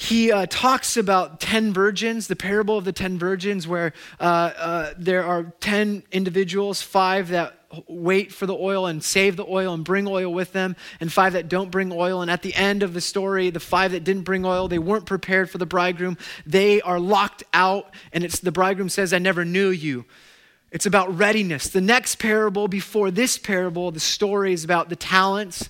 he 0.00 0.30
uh, 0.30 0.46
talks 0.48 0.96
about 0.96 1.40
10 1.40 1.72
virgins, 1.72 2.28
the 2.28 2.36
parable 2.36 2.78
of 2.78 2.84
the 2.84 2.92
10 2.92 3.18
virgins, 3.18 3.66
where 3.66 3.92
uh, 4.20 4.22
uh, 4.56 4.94
there 4.96 5.24
are 5.24 5.52
10 5.58 6.04
individuals, 6.12 6.80
five 6.80 7.30
that 7.30 7.58
wait 7.88 8.32
for 8.32 8.46
the 8.46 8.54
oil 8.54 8.86
and 8.86 9.02
save 9.02 9.34
the 9.34 9.44
oil 9.44 9.74
and 9.74 9.84
bring 9.84 10.06
oil 10.06 10.32
with 10.32 10.52
them, 10.52 10.76
and 11.00 11.12
five 11.12 11.32
that 11.32 11.48
don't 11.48 11.72
bring 11.72 11.90
oil. 11.92 12.22
And 12.22 12.30
at 12.30 12.42
the 12.42 12.54
end 12.54 12.84
of 12.84 12.94
the 12.94 13.00
story, 13.00 13.50
the 13.50 13.58
five 13.58 13.90
that 13.90 14.04
didn't 14.04 14.22
bring 14.22 14.44
oil, 14.44 14.68
they 14.68 14.78
weren't 14.78 15.04
prepared 15.04 15.50
for 15.50 15.58
the 15.58 15.66
bridegroom. 15.66 16.16
They 16.46 16.80
are 16.80 17.00
locked 17.00 17.42
out, 17.52 17.92
and 18.12 18.22
it's 18.22 18.38
the 18.38 18.52
bridegroom 18.52 18.90
says, 18.90 19.12
I 19.12 19.18
never 19.18 19.44
knew 19.44 19.70
you. 19.70 20.04
It's 20.70 20.86
about 20.86 21.18
readiness. 21.18 21.70
The 21.70 21.80
next 21.80 22.20
parable 22.20 22.68
before 22.68 23.10
this 23.10 23.36
parable, 23.36 23.90
the 23.90 23.98
story 23.98 24.52
is 24.52 24.62
about 24.62 24.90
the 24.90 24.96
talents 24.96 25.68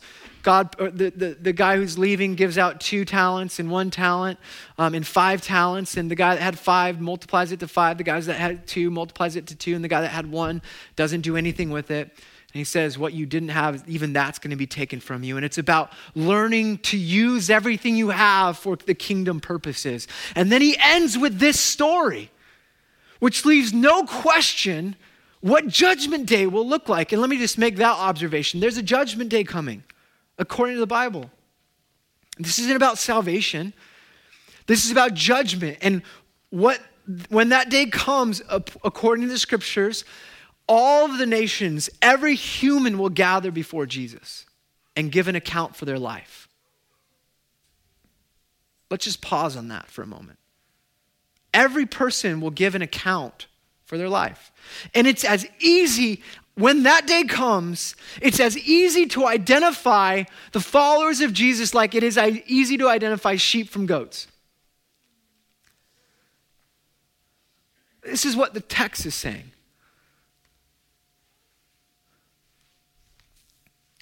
God, 0.49 0.75
the, 0.79 1.11
the, 1.11 1.37
the 1.39 1.53
guy 1.53 1.77
who's 1.77 1.99
leaving 1.99 2.35
gives 2.35 2.57
out 2.57 2.81
two 2.81 3.05
talents 3.05 3.59
and 3.59 3.71
one 3.71 3.91
talent 3.91 4.39
um, 4.79 4.95
and 4.95 5.07
five 5.07 5.43
talents. 5.43 5.99
And 5.99 6.11
the 6.11 6.15
guy 6.15 6.37
that 6.37 6.41
had 6.41 6.59
five 6.59 7.03
multiplies 7.03 7.53
it 7.53 7.61
to 7.61 7.69
five. 7.69 7.99
The 7.99 8.03
guys 8.03 8.25
that 8.25 8.37
had 8.37 8.67
two 8.67 8.91
multiplies 8.91 9.37
it 9.37 9.47
to 9.49 9.55
two. 9.55 9.75
And 9.75 9.85
the 9.85 9.89
guy 9.89 10.01
that 10.01 10.09
had 10.09 10.31
one 10.31 10.63
doesn't 10.97 11.21
do 11.21 11.37
anything 11.37 11.69
with 11.69 11.91
it. 11.91 12.09
And 12.09 12.55
he 12.55 12.65
says, 12.65 12.97
What 12.97 13.13
you 13.13 13.27
didn't 13.27 13.51
have, 13.51 13.87
even 13.87 14.15
that's 14.15 14.39
going 14.39 14.53
to 14.53 14.57
be 14.57 14.67
taken 14.67 15.01
from 15.01 15.23
you. 15.23 15.37
And 15.37 15.45
it's 15.45 15.59
about 15.59 15.93
learning 16.15 16.79
to 16.79 16.97
use 16.97 17.51
everything 17.51 17.95
you 17.97 18.09
have 18.09 18.57
for 18.57 18.77
the 18.77 18.95
kingdom 18.95 19.41
purposes. 19.41 20.09
And 20.35 20.51
then 20.51 20.63
he 20.63 20.79
ends 20.81 21.19
with 21.19 21.41
this 21.41 21.61
story, 21.61 22.31
which 23.19 23.45
leaves 23.45 23.75
no 23.75 24.05
question 24.05 24.97
what 25.43 25.69
judgment 25.69 26.25
day 26.25 26.47
will 26.47 26.67
look 26.67 26.89
like. 26.89 27.13
And 27.13 27.21
let 27.21 27.29
me 27.29 27.37
just 27.37 27.59
make 27.59 27.77
that 27.77 27.99
observation 27.99 28.61
there's 28.61 28.79
a 28.79 28.83
judgment 28.83 29.29
day 29.29 29.45
coming 29.45 29.85
according 30.39 30.77
to 30.77 30.81
the 30.81 30.87
Bible. 30.87 31.31
This 32.39 32.59
isn't 32.59 32.77
about 32.77 32.99
salvation. 32.99 33.75
This 34.67 34.85
is 34.85 34.91
about 34.91 35.15
judgment. 35.15 35.79
And 35.83 36.03
what 36.51 36.81
when 37.31 37.49
that 37.49 37.71
day 37.71 37.87
comes, 37.87 38.43
according 38.51 39.25
to 39.27 39.31
the 39.31 39.39
scriptures, 39.39 40.05
all 40.69 41.07
of 41.07 41.17
the 41.17 41.27
nations, 41.27 41.89
every 42.03 42.35
human 42.35 42.99
will 42.99 43.09
gather 43.09 43.51
before 43.51 43.87
Jesus 43.87 44.45
and 44.95 45.11
give 45.11 45.27
an 45.27 45.35
account 45.35 45.75
for 45.75 45.87
their 45.87 45.99
life. 45.99 46.49
Let's 48.91 49.05
just 49.05 49.23
pause 49.23 49.57
on 49.57 49.69
that 49.69 49.87
for 49.87 50.03
a 50.03 50.07
moment. 50.07 50.39
Every 51.55 51.87
person 51.87 52.41
will 52.41 52.51
give 52.51 52.75
an 52.75 52.83
account 52.83 53.47
for 53.87 53.97
their 53.97 54.09
life. 54.11 54.53
And 54.95 55.07
it's 55.07 55.25
as 55.25 55.47
easy 55.61 56.23
when 56.59 56.83
that 56.83 57.07
day 57.07 57.23
comes, 57.23 57.95
it's 58.21 58.41
as 58.41 58.59
easy 58.59 59.07
to 59.07 59.27
identify 59.27 60.25
the 60.51 60.61
followers 60.61 61.21
of 61.21 61.33
Jesus 61.33 61.73
like 61.73 61.95
it 61.95 62.03
is 62.03 62.19
easy 62.19 62.77
to 62.79 62.89
identify 62.89 63.37
sheep 63.37 63.69
from 63.69 63.87
goats. 63.87 64.27
This 68.03 68.25
is 68.25 68.35
what 68.35 68.55
the 68.55 68.61
text 68.61 69.07
is 69.07 69.15
saying. 69.15 69.53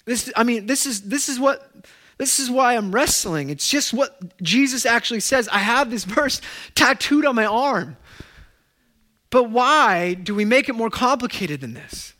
This, 0.05 0.31
I 0.35 0.43
mean, 0.43 0.65
this 0.65 0.87
is, 0.87 1.03
this 1.03 1.29
is 1.29 1.39
what 1.39 1.69
This 2.17 2.39
is 2.39 2.49
why 2.49 2.75
I'm 2.75 2.91
wrestling. 2.91 3.51
It's 3.51 3.69
just 3.69 3.93
what 3.93 4.41
Jesus 4.41 4.87
actually 4.87 5.19
says. 5.19 5.47
I 5.49 5.59
have 5.59 5.91
this 5.91 6.03
verse 6.19 6.41
tattooed 6.73 7.23
on 7.25 7.35
my 7.35 7.45
arm. 7.45 7.97
But 9.29 9.51
why 9.51 10.15
do 10.15 10.33
we 10.33 10.43
make 10.43 10.69
it 10.69 10.73
more 10.73 10.89
complicated 10.89 11.61
than 11.61 11.75
this? 11.75 12.15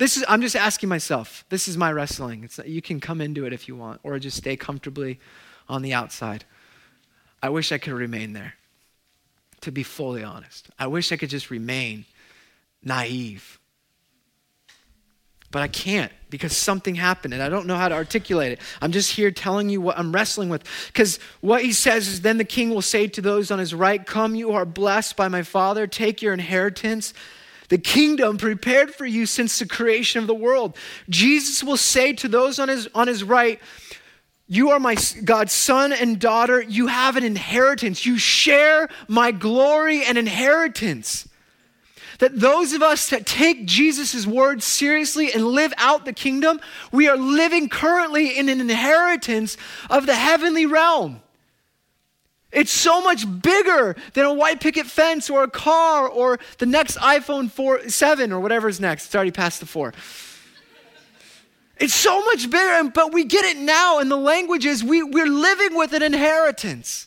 This 0.00 0.16
is 0.16 0.24
I'm 0.28 0.40
just 0.40 0.56
asking 0.56 0.88
myself. 0.88 1.44
This 1.50 1.68
is 1.68 1.76
my 1.76 1.92
wrestling. 1.92 2.42
It's 2.44 2.58
you 2.64 2.80
can 2.80 3.00
come 3.00 3.20
into 3.20 3.44
it 3.44 3.52
if 3.52 3.68
you 3.68 3.76
want 3.76 4.00
or 4.02 4.18
just 4.18 4.38
stay 4.38 4.56
comfortably 4.56 5.20
on 5.68 5.82
the 5.82 5.92
outside. 5.92 6.46
I 7.42 7.50
wish 7.50 7.70
I 7.70 7.76
could 7.76 7.92
remain 7.92 8.32
there. 8.32 8.54
To 9.60 9.70
be 9.70 9.82
fully 9.82 10.24
honest. 10.24 10.70
I 10.78 10.86
wish 10.86 11.12
I 11.12 11.18
could 11.18 11.28
just 11.28 11.50
remain 11.50 12.06
naive 12.82 13.60
but 15.50 15.62
I 15.62 15.68
can't 15.68 16.12
because 16.28 16.56
something 16.56 16.94
happened 16.94 17.34
and 17.34 17.42
I 17.42 17.48
don't 17.48 17.66
know 17.66 17.76
how 17.76 17.88
to 17.88 17.94
articulate 17.94 18.52
it. 18.52 18.60
I'm 18.80 18.92
just 18.92 19.12
here 19.12 19.32
telling 19.32 19.68
you 19.68 19.80
what 19.80 19.98
I'm 19.98 20.12
wrestling 20.12 20.48
with. 20.48 20.62
Because 20.86 21.18
what 21.40 21.62
he 21.62 21.72
says 21.72 22.06
is, 22.06 22.20
then 22.20 22.38
the 22.38 22.44
king 22.44 22.70
will 22.70 22.82
say 22.82 23.08
to 23.08 23.20
those 23.20 23.50
on 23.50 23.58
his 23.58 23.74
right, 23.74 24.06
Come, 24.06 24.36
you 24.36 24.52
are 24.52 24.64
blessed 24.64 25.16
by 25.16 25.26
my 25.26 25.42
father, 25.42 25.88
take 25.88 26.22
your 26.22 26.32
inheritance. 26.32 27.12
The 27.70 27.78
kingdom 27.78 28.36
prepared 28.36 28.94
for 28.94 29.06
you 29.06 29.26
since 29.26 29.58
the 29.58 29.66
creation 29.66 30.20
of 30.20 30.26
the 30.26 30.34
world. 30.34 30.76
Jesus 31.08 31.64
will 31.64 31.76
say 31.76 32.12
to 32.14 32.28
those 32.28 32.58
on 32.58 32.68
his, 32.68 32.88
on 32.94 33.08
his 33.08 33.24
right, 33.24 33.58
you 34.46 34.70
are 34.70 34.80
my 34.80 34.96
God's 35.24 35.52
son 35.52 35.92
and 35.92 36.18
daughter. 36.18 36.60
You 36.60 36.88
have 36.88 37.16
an 37.16 37.24
inheritance. 37.24 38.04
You 38.04 38.18
share 38.18 38.88
my 39.06 39.30
glory 39.30 40.04
and 40.04 40.18
inheritance 40.18 41.28
that 42.18 42.38
those 42.38 42.72
of 42.72 42.82
us 42.82 43.08
that 43.10 43.24
take 43.24 43.66
Jesus' 43.66 44.26
words 44.26 44.64
seriously 44.64 45.32
and 45.32 45.46
live 45.46 45.72
out 45.78 46.04
the 46.04 46.12
kingdom, 46.12 46.60
we 46.92 47.08
are 47.08 47.16
living 47.16 47.68
currently 47.68 48.38
in 48.38 48.48
an 48.48 48.60
inheritance 48.60 49.56
of 49.88 50.06
the 50.06 50.14
heavenly 50.14 50.66
realm. 50.66 51.22
It's 52.52 52.72
so 52.72 53.00
much 53.00 53.24
bigger 53.42 53.94
than 54.14 54.24
a 54.24 54.34
white 54.34 54.60
picket 54.60 54.86
fence 54.86 55.30
or 55.30 55.44
a 55.44 55.50
car 55.50 56.08
or 56.08 56.38
the 56.58 56.66
next 56.66 56.98
iPhone 56.98 57.50
4, 57.50 57.88
7 57.88 58.32
or 58.32 58.40
whatever's 58.40 58.80
next. 58.80 59.06
It's 59.06 59.14
already 59.14 59.30
past 59.30 59.60
the 59.60 59.66
4. 59.66 59.92
It's 61.78 61.94
so 61.94 62.24
much 62.26 62.50
bigger, 62.50 62.90
but 62.92 63.12
we 63.12 63.24
get 63.24 63.44
it 63.44 63.56
now. 63.56 64.00
And 64.00 64.10
the 64.10 64.16
language 64.16 64.66
is 64.66 64.84
we, 64.84 65.02
we're 65.02 65.26
living 65.26 65.76
with 65.76 65.92
an 65.92 66.02
inheritance. 66.02 67.06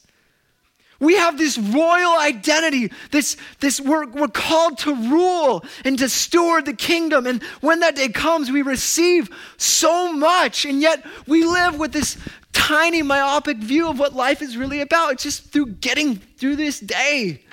We 1.00 1.16
have 1.16 1.38
this 1.38 1.58
royal 1.58 2.18
identity. 2.18 2.92
This, 3.12 3.36
this 3.60 3.82
we're, 3.82 4.08
we're 4.08 4.30
called 4.30 4.78
to 4.80 4.96
rule 4.96 5.64
and 5.84 6.00
to 6.00 6.08
steward 6.08 6.66
the 6.66 6.74
kingdom. 6.74 7.28
And 7.28 7.44
when 7.60 7.82
that 7.82 7.98
day 7.98 8.08
comes, 8.08 8.50
we 8.50 8.62
receive 8.62 9.30
so 9.58 10.14
much. 10.14 10.66
And 10.66 10.82
yet 10.82 11.06
we 11.28 11.44
live 11.46 11.78
with 11.78 11.92
this 11.92 12.18
tiny 12.68 13.02
myopic 13.02 13.58
view 13.58 13.90
of 13.90 14.00
what 14.00 14.14
life 14.14 14.42
is 14.42 14.56
really 14.56 14.80
about. 14.80 15.12
It's 15.14 15.24
just 15.24 15.52
through 15.52 15.68
getting 15.68 16.16
through 16.16 16.56
this 16.56 16.80
day. 16.80 17.44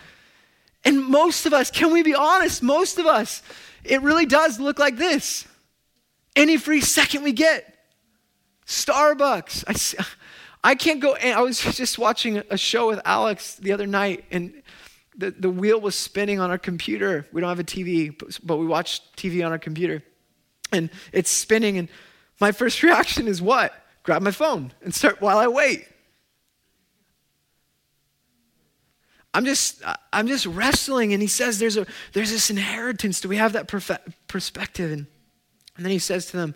And 0.84 1.04
most 1.04 1.46
of 1.46 1.52
us, 1.52 1.70
can 1.70 1.92
we 1.92 2.04
be 2.04 2.14
honest? 2.14 2.62
Most 2.62 2.96
of 2.98 3.06
us, 3.06 3.42
it 3.82 4.02
really 4.02 4.24
does 4.24 4.60
look 4.60 4.78
like 4.78 4.96
this. 4.96 5.46
Any 6.36 6.56
free 6.56 6.80
second 6.80 7.24
we 7.24 7.32
get. 7.32 7.76
Starbucks. 8.66 9.64
I, 9.66 10.06
I 10.70 10.74
can't 10.76 11.00
go. 11.00 11.16
I 11.16 11.40
was 11.40 11.60
just 11.76 11.98
watching 11.98 12.42
a 12.48 12.56
show 12.56 12.86
with 12.86 13.00
Alex 13.04 13.56
the 13.56 13.72
other 13.72 13.88
night, 13.88 14.24
and 14.30 14.62
the, 15.16 15.32
the 15.32 15.50
wheel 15.50 15.80
was 15.80 15.96
spinning 15.96 16.38
on 16.38 16.50
our 16.50 16.58
computer. 16.58 17.26
We 17.32 17.40
don't 17.40 17.48
have 17.48 17.58
a 17.58 17.64
TV, 17.64 18.16
but, 18.16 18.38
but 18.44 18.58
we 18.58 18.66
watch 18.66 19.02
TV 19.16 19.44
on 19.44 19.50
our 19.50 19.58
computer. 19.58 20.04
And 20.70 20.88
it's 21.12 21.32
spinning, 21.32 21.78
and 21.78 21.88
my 22.40 22.52
first 22.52 22.80
reaction 22.84 23.26
is 23.26 23.42
what? 23.42 23.74
Grab 24.02 24.22
my 24.22 24.30
phone 24.30 24.72
and 24.82 24.94
start 24.94 25.20
while 25.20 25.38
I 25.38 25.46
wait. 25.46 25.86
I'm 29.32 29.44
just, 29.44 29.82
I'm 30.12 30.26
just 30.26 30.44
wrestling, 30.46 31.12
and 31.12 31.22
he 31.22 31.28
says 31.28 31.58
there's, 31.58 31.76
a, 31.76 31.86
there's 32.12 32.32
this 32.32 32.50
inheritance. 32.50 33.20
Do 33.20 33.28
we 33.28 33.36
have 33.36 33.52
that 33.52 33.68
perspective? 33.68 34.90
And, 34.90 35.06
and 35.76 35.84
then 35.84 35.92
he 35.92 36.00
says 36.00 36.26
to 36.26 36.36
them, 36.36 36.54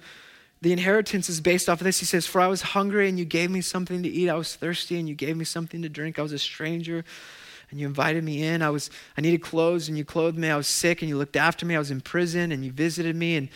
the 0.60 0.72
inheritance 0.72 1.28
is 1.28 1.42
based 1.42 1.68
off 1.68 1.80
of 1.80 1.84
this. 1.84 2.00
He 2.00 2.06
says, 2.06 2.26
For 2.26 2.40
I 2.40 2.46
was 2.46 2.62
hungry 2.62 3.06
and 3.06 3.18
you 3.18 3.26
gave 3.26 3.50
me 3.50 3.60
something 3.60 4.02
to 4.02 4.08
eat. 4.08 4.30
I 4.30 4.34
was 4.34 4.56
thirsty 4.56 4.98
and 4.98 5.06
you 5.06 5.14
gave 5.14 5.36
me 5.36 5.44
something 5.44 5.82
to 5.82 5.90
drink. 5.90 6.18
I 6.18 6.22
was 6.22 6.32
a 6.32 6.38
stranger 6.38 7.04
and 7.70 7.78
you 7.78 7.86
invited 7.86 8.24
me 8.24 8.42
in. 8.42 8.62
I 8.62 8.70
was 8.70 8.88
I 9.16 9.20
needed 9.20 9.42
clothes 9.42 9.88
and 9.88 9.98
you 9.98 10.06
clothed 10.06 10.38
me. 10.38 10.48
I 10.48 10.56
was 10.56 10.66
sick 10.66 11.02
and 11.02 11.08
you 11.10 11.18
looked 11.18 11.36
after 11.36 11.66
me. 11.66 11.76
I 11.76 11.78
was 11.78 11.90
in 11.90 12.00
prison 12.00 12.50
and 12.50 12.64
you 12.64 12.72
visited 12.72 13.14
me. 13.14 13.36
And 13.36 13.50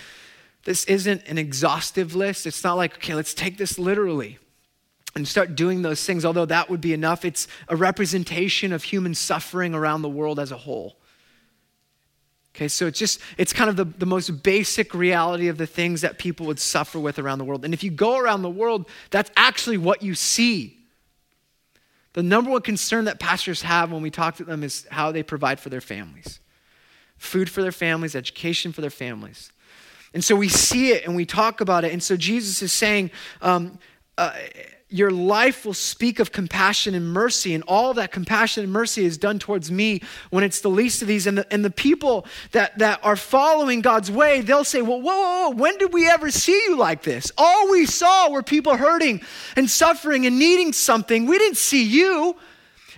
this 0.69 0.85
isn't 0.85 1.27
an 1.27 1.39
exhaustive 1.39 2.15
list. 2.15 2.47
It's 2.47 2.63
not 2.63 2.75
like, 2.75 2.97
okay, 2.97 3.15
let's 3.15 3.33
take 3.33 3.57
this 3.57 3.79
literally 3.79 4.39
and 5.17 5.27
start 5.27 5.55
doing 5.55 5.81
those 5.81 6.05
things, 6.05 6.27
although 6.27 6.45
that 6.45 6.69
would 6.69 6.83
be 6.83 6.93
enough. 6.93 7.25
It's 7.25 7.49
a 7.69 7.75
representation 7.75 8.75
of 8.75 8.83
human 8.83 9.15
suffering 9.15 9.75
around 9.75 10.03
the 10.03 10.11
world 10.11 10.39
as 10.39 10.53
a 10.53 10.59
whole. 10.59 10.99
Okay, 12.55 12.69
so 12.69 12.87
it's 12.87 12.99
just, 12.99 13.19
it's 13.39 13.55
kind 13.55 13.71
of 13.71 13.77
the, 13.77 13.87
the 13.87 14.05
most 14.05 14.43
basic 14.43 14.93
reality 14.93 15.49
of 15.49 15.57
the 15.57 15.67
things 15.67 16.03
that 16.03 16.19
people 16.19 16.45
would 16.45 16.61
suffer 16.61 17.01
with 17.01 17.19
around 17.19 17.39
the 17.39 17.47
world. 17.47 17.65
And 17.65 17.73
if 17.73 17.83
you 17.83 17.91
go 17.91 18.19
around 18.19 18.43
the 18.43 18.51
world, 18.51 18.91
that's 19.09 19.31
actually 19.39 19.79
what 19.79 20.03
you 20.03 20.15
see. 20.15 20.81
The 22.13 22.23
number 22.23 22.51
one 22.51 22.61
concern 22.61 23.07
that 23.07 23.19
pastors 23.19 23.63
have 23.63 23.91
when 23.91 24.03
we 24.03 24.11
talk 24.11 24.37
to 24.37 24.45
them 24.45 24.63
is 24.63 24.87
how 24.91 25.13
they 25.13 25.23
provide 25.23 25.61
for 25.61 25.71
their 25.71 25.81
families 25.81 26.41
food 27.17 27.49
for 27.49 27.63
their 27.63 27.73
families, 27.73 28.15
education 28.15 28.71
for 28.71 28.83
their 28.83 28.91
families. 28.91 29.51
And 30.15 30.25
so 30.25 30.35
we 30.35 30.49
see 30.49 30.91
it 30.91 31.05
and 31.05 31.15
we 31.15 31.27
talk 31.27 31.61
about 31.61 31.85
it. 31.85 31.93
And 31.93 32.03
so 32.03 32.17
Jesus 32.17 32.63
is 32.63 32.73
saying, 32.73 33.11
um, 33.43 33.79
uh, 34.17 34.33
your 34.91 35.11
life 35.11 35.67
will 35.67 35.75
speak 35.75 36.19
of 36.19 36.33
compassion 36.33 36.95
and 36.95 37.13
mercy, 37.13 37.53
and 37.53 37.63
all 37.69 37.93
that 37.95 38.11
compassion 38.11 38.65
and 38.65 38.73
mercy 38.73 39.05
is 39.05 39.19
done 39.19 39.39
towards 39.39 39.71
me 39.71 40.01
when 40.31 40.45
it's 40.45 40.63
the 40.63 40.71
least 40.71 41.03
of 41.03 41.09
these. 41.09 41.27
And 41.27 41.39
the, 41.39 41.53
and 41.53 41.63
the 41.63 41.71
people 41.71 42.27
that, 42.53 42.79
that 42.79 43.01
are 43.05 43.17
following 43.17 43.83
God's 43.83 44.11
way, 44.11 44.41
they'll 44.41 44.65
say, 44.65 44.81
Well, 44.81 45.01
whoa, 45.03 45.15
whoa, 45.15 45.49
whoa, 45.49 45.57
when 45.57 45.77
did 45.77 45.93
we 45.93 46.09
ever 46.09 46.31
see 46.31 46.59
you 46.69 46.77
like 46.77 47.03
this? 47.03 47.31
All 47.37 47.71
we 47.71 47.85
saw 47.85 48.31
were 48.31 48.43
people 48.43 48.77
hurting 48.77 49.21
and 49.57 49.69
suffering 49.69 50.25
and 50.25 50.39
needing 50.39 50.73
something. 50.73 51.27
We 51.27 51.39
didn't 51.39 51.59
see 51.59 51.85
you. 51.85 52.37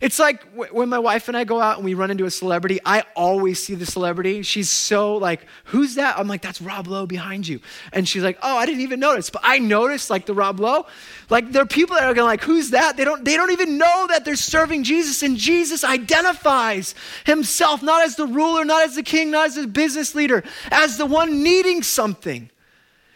It's 0.00 0.18
like 0.18 0.42
when 0.54 0.88
my 0.88 0.98
wife 0.98 1.28
and 1.28 1.36
I 1.36 1.44
go 1.44 1.60
out 1.60 1.76
and 1.76 1.84
we 1.84 1.92
run 1.92 2.10
into 2.10 2.24
a 2.24 2.30
celebrity, 2.30 2.80
I 2.86 3.04
always 3.14 3.62
see 3.62 3.74
the 3.74 3.84
celebrity. 3.84 4.40
She's 4.40 4.70
so 4.70 5.16
like, 5.16 5.44
who's 5.64 5.96
that? 5.96 6.18
I'm 6.18 6.26
like, 6.26 6.40
that's 6.40 6.62
Rob 6.62 6.86
Lowe 6.86 7.04
behind 7.04 7.46
you. 7.46 7.60
And 7.92 8.08
she's 8.08 8.22
like, 8.22 8.38
oh, 8.42 8.56
I 8.56 8.64
didn't 8.64 8.80
even 8.80 8.98
notice. 8.98 9.28
But 9.28 9.42
I 9.44 9.58
noticed 9.58 10.08
like 10.08 10.24
the 10.24 10.32
Rob 10.32 10.58
Lowe. 10.58 10.86
Like 11.28 11.52
there 11.52 11.62
are 11.62 11.66
people 11.66 11.96
that 11.96 12.04
are 12.04 12.14
going 12.14 12.26
like, 12.26 12.42
who's 12.42 12.70
that? 12.70 12.96
They 12.96 13.04
don't, 13.04 13.26
they 13.26 13.36
don't 13.36 13.50
even 13.50 13.76
know 13.76 14.06
that 14.08 14.24
they're 14.24 14.36
serving 14.36 14.84
Jesus. 14.84 15.22
And 15.22 15.36
Jesus 15.36 15.84
identifies 15.84 16.94
himself 17.26 17.82
not 17.82 18.02
as 18.02 18.16
the 18.16 18.26
ruler, 18.26 18.64
not 18.64 18.84
as 18.84 18.94
the 18.94 19.02
king, 19.02 19.30
not 19.30 19.48
as 19.48 19.56
the 19.56 19.66
business 19.66 20.14
leader, 20.14 20.42
as 20.70 20.96
the 20.96 21.04
one 21.04 21.42
needing 21.42 21.82
something. 21.82 22.48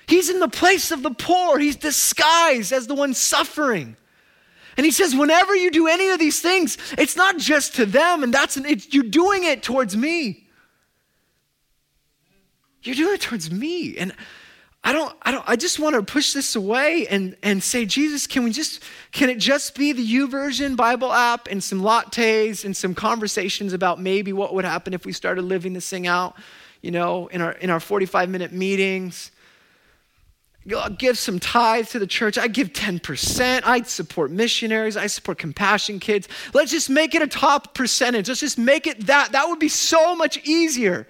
He's 0.06 0.28
in 0.28 0.38
the 0.38 0.48
place 0.48 0.90
of 0.90 1.02
the 1.02 1.12
poor. 1.12 1.58
He's 1.58 1.76
disguised 1.76 2.72
as 2.74 2.86
the 2.86 2.94
one 2.94 3.14
suffering. 3.14 3.96
And 4.76 4.84
he 4.84 4.92
says, 4.92 5.14
whenever 5.14 5.54
you 5.54 5.70
do 5.70 5.86
any 5.86 6.08
of 6.08 6.18
these 6.18 6.40
things, 6.40 6.78
it's 6.98 7.16
not 7.16 7.38
just 7.38 7.76
to 7.76 7.86
them, 7.86 8.22
and 8.22 8.34
that's 8.34 8.56
an, 8.56 8.66
it's, 8.66 8.92
you're 8.92 9.04
doing 9.04 9.44
it 9.44 9.62
towards 9.62 9.96
me. 9.96 10.46
You're 12.82 12.96
doing 12.96 13.14
it 13.14 13.20
towards 13.20 13.50
me. 13.50 13.96
And 13.96 14.12
I 14.86 14.92
don't, 14.92 15.16
I 15.22 15.30
don't, 15.30 15.44
I 15.48 15.56
just 15.56 15.78
want 15.78 15.94
to 15.94 16.02
push 16.02 16.34
this 16.34 16.54
away 16.54 17.06
and, 17.08 17.34
and 17.42 17.62
say, 17.62 17.86
Jesus, 17.86 18.26
can 18.26 18.44
we 18.44 18.50
just, 18.50 18.82
can 19.12 19.30
it 19.30 19.38
just 19.38 19.74
be 19.74 19.92
the 19.92 20.02
U 20.02 20.28
YouVersion 20.28 20.76
Bible 20.76 21.10
app 21.10 21.48
and 21.50 21.64
some 21.64 21.80
lattes 21.80 22.66
and 22.66 22.76
some 22.76 22.94
conversations 22.94 23.72
about 23.72 23.98
maybe 23.98 24.34
what 24.34 24.54
would 24.54 24.66
happen 24.66 24.92
if 24.92 25.06
we 25.06 25.12
started 25.12 25.42
living 25.42 25.72
this 25.72 25.88
thing 25.88 26.06
out, 26.06 26.36
you 26.82 26.90
know, 26.90 27.28
in 27.28 27.40
our, 27.40 27.52
in 27.52 27.70
our 27.70 27.80
45 27.80 28.28
minute 28.28 28.52
meetings? 28.52 29.30
Give 30.66 31.18
some 31.18 31.38
tithes 31.38 31.90
to 31.90 31.98
the 31.98 32.06
church. 32.06 32.38
I 32.38 32.48
give 32.48 32.72
10%. 32.72 33.62
I 33.64 33.82
support 33.82 34.30
missionaries. 34.30 34.96
I 34.96 35.08
support 35.08 35.36
compassion 35.36 36.00
kids. 36.00 36.26
Let's 36.54 36.70
just 36.70 36.88
make 36.88 37.14
it 37.14 37.20
a 37.20 37.26
top 37.26 37.74
percentage. 37.74 38.28
Let's 38.28 38.40
just 38.40 38.56
make 38.56 38.86
it 38.86 39.06
that. 39.06 39.32
That 39.32 39.48
would 39.48 39.58
be 39.58 39.68
so 39.68 40.16
much 40.16 40.38
easier. 40.46 41.06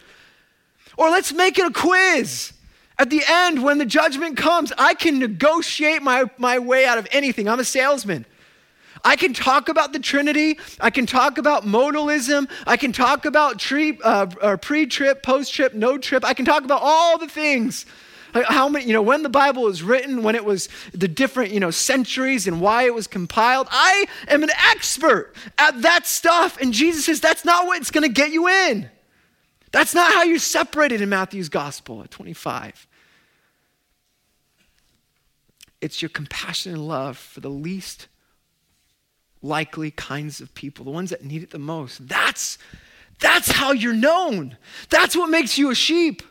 Or 0.96 1.08
let's 1.08 1.32
make 1.32 1.56
it 1.58 1.66
a 1.66 1.72
quiz. 1.72 2.52
At 2.98 3.10
the 3.10 3.22
end, 3.26 3.62
when 3.62 3.78
the 3.78 3.86
judgment 3.86 4.36
comes, 4.36 4.72
I 4.76 4.94
can 4.94 5.20
negotiate 5.20 6.02
my, 6.02 6.24
my 6.36 6.58
way 6.58 6.84
out 6.84 6.98
of 6.98 7.06
anything. 7.12 7.48
I'm 7.48 7.60
a 7.60 7.64
salesman. 7.64 8.26
I 9.04 9.14
can 9.14 9.34
talk 9.34 9.68
about 9.68 9.92
the 9.92 9.98
Trinity. 10.00 10.58
I 10.80 10.90
can 10.90 11.06
talk 11.06 11.38
about 11.38 11.64
modalism. 11.64 12.50
I 12.66 12.76
can 12.76 12.90
talk 12.90 13.24
about 13.24 13.64
uh, 13.72 14.56
pre 14.56 14.86
trib, 14.86 15.22
post 15.22 15.52
trib, 15.54 15.74
no 15.74 15.96
trib. 15.98 16.24
I 16.24 16.34
can 16.34 16.44
talk 16.44 16.64
about 16.64 16.80
all 16.82 17.18
the 17.18 17.28
things 17.28 17.86
how 18.34 18.68
many, 18.68 18.86
you 18.86 18.92
know, 18.92 19.02
when 19.02 19.22
the 19.22 19.28
Bible 19.28 19.62
was 19.62 19.82
written, 19.82 20.22
when 20.22 20.34
it 20.34 20.44
was 20.44 20.68
the 20.92 21.06
different, 21.06 21.52
you 21.52 21.60
know, 21.60 21.70
centuries 21.70 22.46
and 22.46 22.60
why 22.60 22.82
it 22.84 22.94
was 22.94 23.06
compiled. 23.06 23.68
I 23.70 24.06
am 24.28 24.42
an 24.42 24.50
expert 24.70 25.34
at 25.56 25.82
that 25.82 26.06
stuff. 26.06 26.58
And 26.60 26.72
Jesus 26.72 27.04
says, 27.04 27.20
that's 27.20 27.44
not 27.44 27.66
what's 27.66 27.90
going 27.90 28.02
to 28.02 28.12
get 28.12 28.32
you 28.32 28.48
in. 28.48 28.90
That's 29.70 29.94
not 29.94 30.12
how 30.12 30.24
you're 30.24 30.38
separated 30.38 31.00
in 31.00 31.08
Matthew's 31.08 31.48
gospel 31.48 32.02
at 32.02 32.10
25. 32.10 32.86
it's 35.80 36.00
your 36.00 36.08
compassion 36.08 36.72
and 36.72 36.88
love 36.88 37.18
for 37.18 37.40
the 37.40 37.50
least 37.50 38.08
likely 39.42 39.90
kinds 39.90 40.40
of 40.40 40.54
people, 40.54 40.82
the 40.84 40.90
ones 40.90 41.10
that 41.10 41.22
need 41.22 41.42
it 41.42 41.50
the 41.50 41.58
most. 41.58 42.08
That's, 42.08 42.56
that's 43.20 43.50
how 43.50 43.72
you're 43.72 43.92
known. 43.92 44.56
That's 44.88 45.14
what 45.14 45.28
makes 45.28 45.58
you 45.58 45.70
a 45.70 45.74
sheep. 45.74 46.22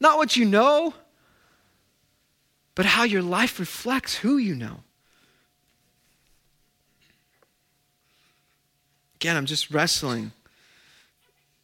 Not 0.00 0.16
what 0.16 0.36
you 0.36 0.46
know, 0.46 0.94
but 2.78 2.86
how 2.86 3.02
your 3.02 3.22
life 3.22 3.58
reflects 3.58 4.14
who 4.14 4.36
you 4.36 4.54
know. 4.54 4.84
Again, 9.16 9.36
I'm 9.36 9.46
just 9.46 9.72
wrestling 9.72 10.30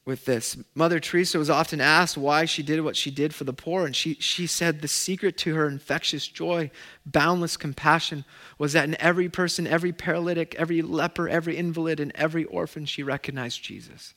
with 0.05 0.25
this. 0.25 0.57
Mother 0.75 0.99
Teresa 0.99 1.39
was 1.39 1.49
often 1.49 1.81
asked 1.81 2.19
why 2.19 2.47
she 2.47 2.65
did 2.65 2.81
what 2.81 2.97
she 2.97 3.13
did 3.13 3.33
for 3.33 3.45
the 3.45 3.53
poor, 3.53 3.87
and 3.87 3.95
she, 3.95 4.15
she 4.15 4.49
said 4.49 4.81
the 4.81 4.89
secret 4.89 5.39
to 5.39 5.55
her 5.55 5.69
infectious 5.69 6.27
joy, 6.27 6.69
boundless 7.07 7.57
compassion, 7.57 8.25
was 8.59 8.73
that 8.73 8.89
in 8.89 9.01
every 9.01 9.29
person, 9.29 9.69
every 9.69 9.93
paralytic, 9.93 10.57
every 10.57 10.83
leper, 10.83 11.29
every 11.29 11.57
invalid, 11.57 12.01
and 12.01 12.11
every 12.17 12.45
orphan, 12.47 12.87
she 12.87 13.05
recognized 13.05 13.63
Jesus. 13.63 14.15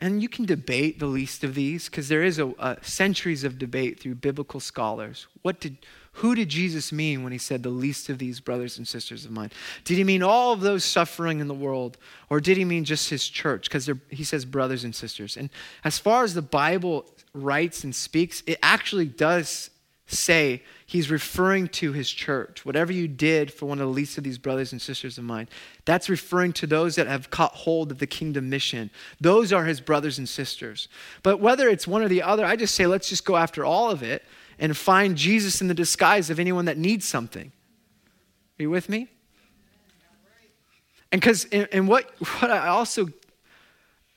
And 0.00 0.20
you 0.20 0.28
can 0.28 0.44
debate 0.44 0.98
the 0.98 1.06
least 1.06 1.44
of 1.44 1.54
these 1.54 1.88
because 1.88 2.08
there 2.08 2.22
is 2.22 2.38
a, 2.38 2.48
a, 2.58 2.78
centuries 2.82 3.44
of 3.44 3.58
debate 3.58 4.00
through 4.00 4.16
biblical 4.16 4.58
scholars. 4.58 5.28
What 5.42 5.60
did, 5.60 5.78
who 6.14 6.34
did 6.34 6.48
Jesus 6.48 6.90
mean 6.90 7.22
when 7.22 7.30
he 7.30 7.38
said 7.38 7.62
the 7.62 7.68
least 7.68 8.08
of 8.08 8.18
these 8.18 8.40
brothers 8.40 8.76
and 8.76 8.88
sisters 8.88 9.24
of 9.24 9.30
mine? 9.30 9.52
Did 9.84 9.96
he 9.96 10.04
mean 10.04 10.22
all 10.22 10.52
of 10.52 10.60
those 10.60 10.84
suffering 10.84 11.38
in 11.38 11.46
the 11.46 11.54
world, 11.54 11.96
or 12.28 12.40
did 12.40 12.56
he 12.56 12.64
mean 12.64 12.84
just 12.84 13.08
his 13.08 13.28
church? 13.28 13.68
Because 13.68 13.88
he 14.08 14.24
says 14.24 14.44
brothers 14.44 14.82
and 14.82 14.94
sisters. 14.94 15.36
And 15.36 15.48
as 15.84 15.98
far 15.98 16.24
as 16.24 16.34
the 16.34 16.42
Bible 16.42 17.06
writes 17.32 17.84
and 17.84 17.94
speaks, 17.94 18.42
it 18.46 18.58
actually 18.62 19.06
does 19.06 19.70
say 20.06 20.62
he's 20.84 21.10
referring 21.10 21.68
to 21.68 21.92
his 21.92 22.10
church. 22.10 22.64
Whatever 22.64 22.92
you 22.92 23.08
did 23.08 23.52
for 23.52 23.66
one 23.66 23.78
of 23.78 23.86
the 23.86 23.92
least 23.92 24.18
of 24.18 24.24
these 24.24 24.38
brothers 24.38 24.72
and 24.72 24.80
sisters 24.80 25.16
of 25.16 25.24
mine, 25.24 25.48
that's 25.84 26.08
referring 26.08 26.52
to 26.54 26.66
those 26.66 26.96
that 26.96 27.06
have 27.06 27.30
caught 27.30 27.52
hold 27.52 27.90
of 27.90 27.98
the 27.98 28.06
kingdom 28.06 28.50
mission. 28.50 28.90
Those 29.20 29.52
are 29.52 29.64
his 29.64 29.80
brothers 29.80 30.18
and 30.18 30.28
sisters. 30.28 30.88
But 31.22 31.40
whether 31.40 31.68
it's 31.68 31.86
one 31.86 32.02
or 32.02 32.08
the 32.08 32.22
other, 32.22 32.44
I 32.44 32.56
just 32.56 32.74
say 32.74 32.86
let's 32.86 33.08
just 33.08 33.24
go 33.24 33.36
after 33.36 33.64
all 33.64 33.90
of 33.90 34.02
it 34.02 34.24
and 34.58 34.76
find 34.76 35.16
Jesus 35.16 35.60
in 35.60 35.68
the 35.68 35.74
disguise 35.74 36.30
of 36.30 36.38
anyone 36.38 36.66
that 36.66 36.78
needs 36.78 37.06
something. 37.06 37.50
Are 38.58 38.62
you 38.62 38.70
with 38.70 38.88
me? 38.88 39.08
And 41.10 41.20
because 41.20 41.44
and 41.46 41.88
what 41.88 42.10
what 42.40 42.50
I 42.50 42.68
also 42.68 43.06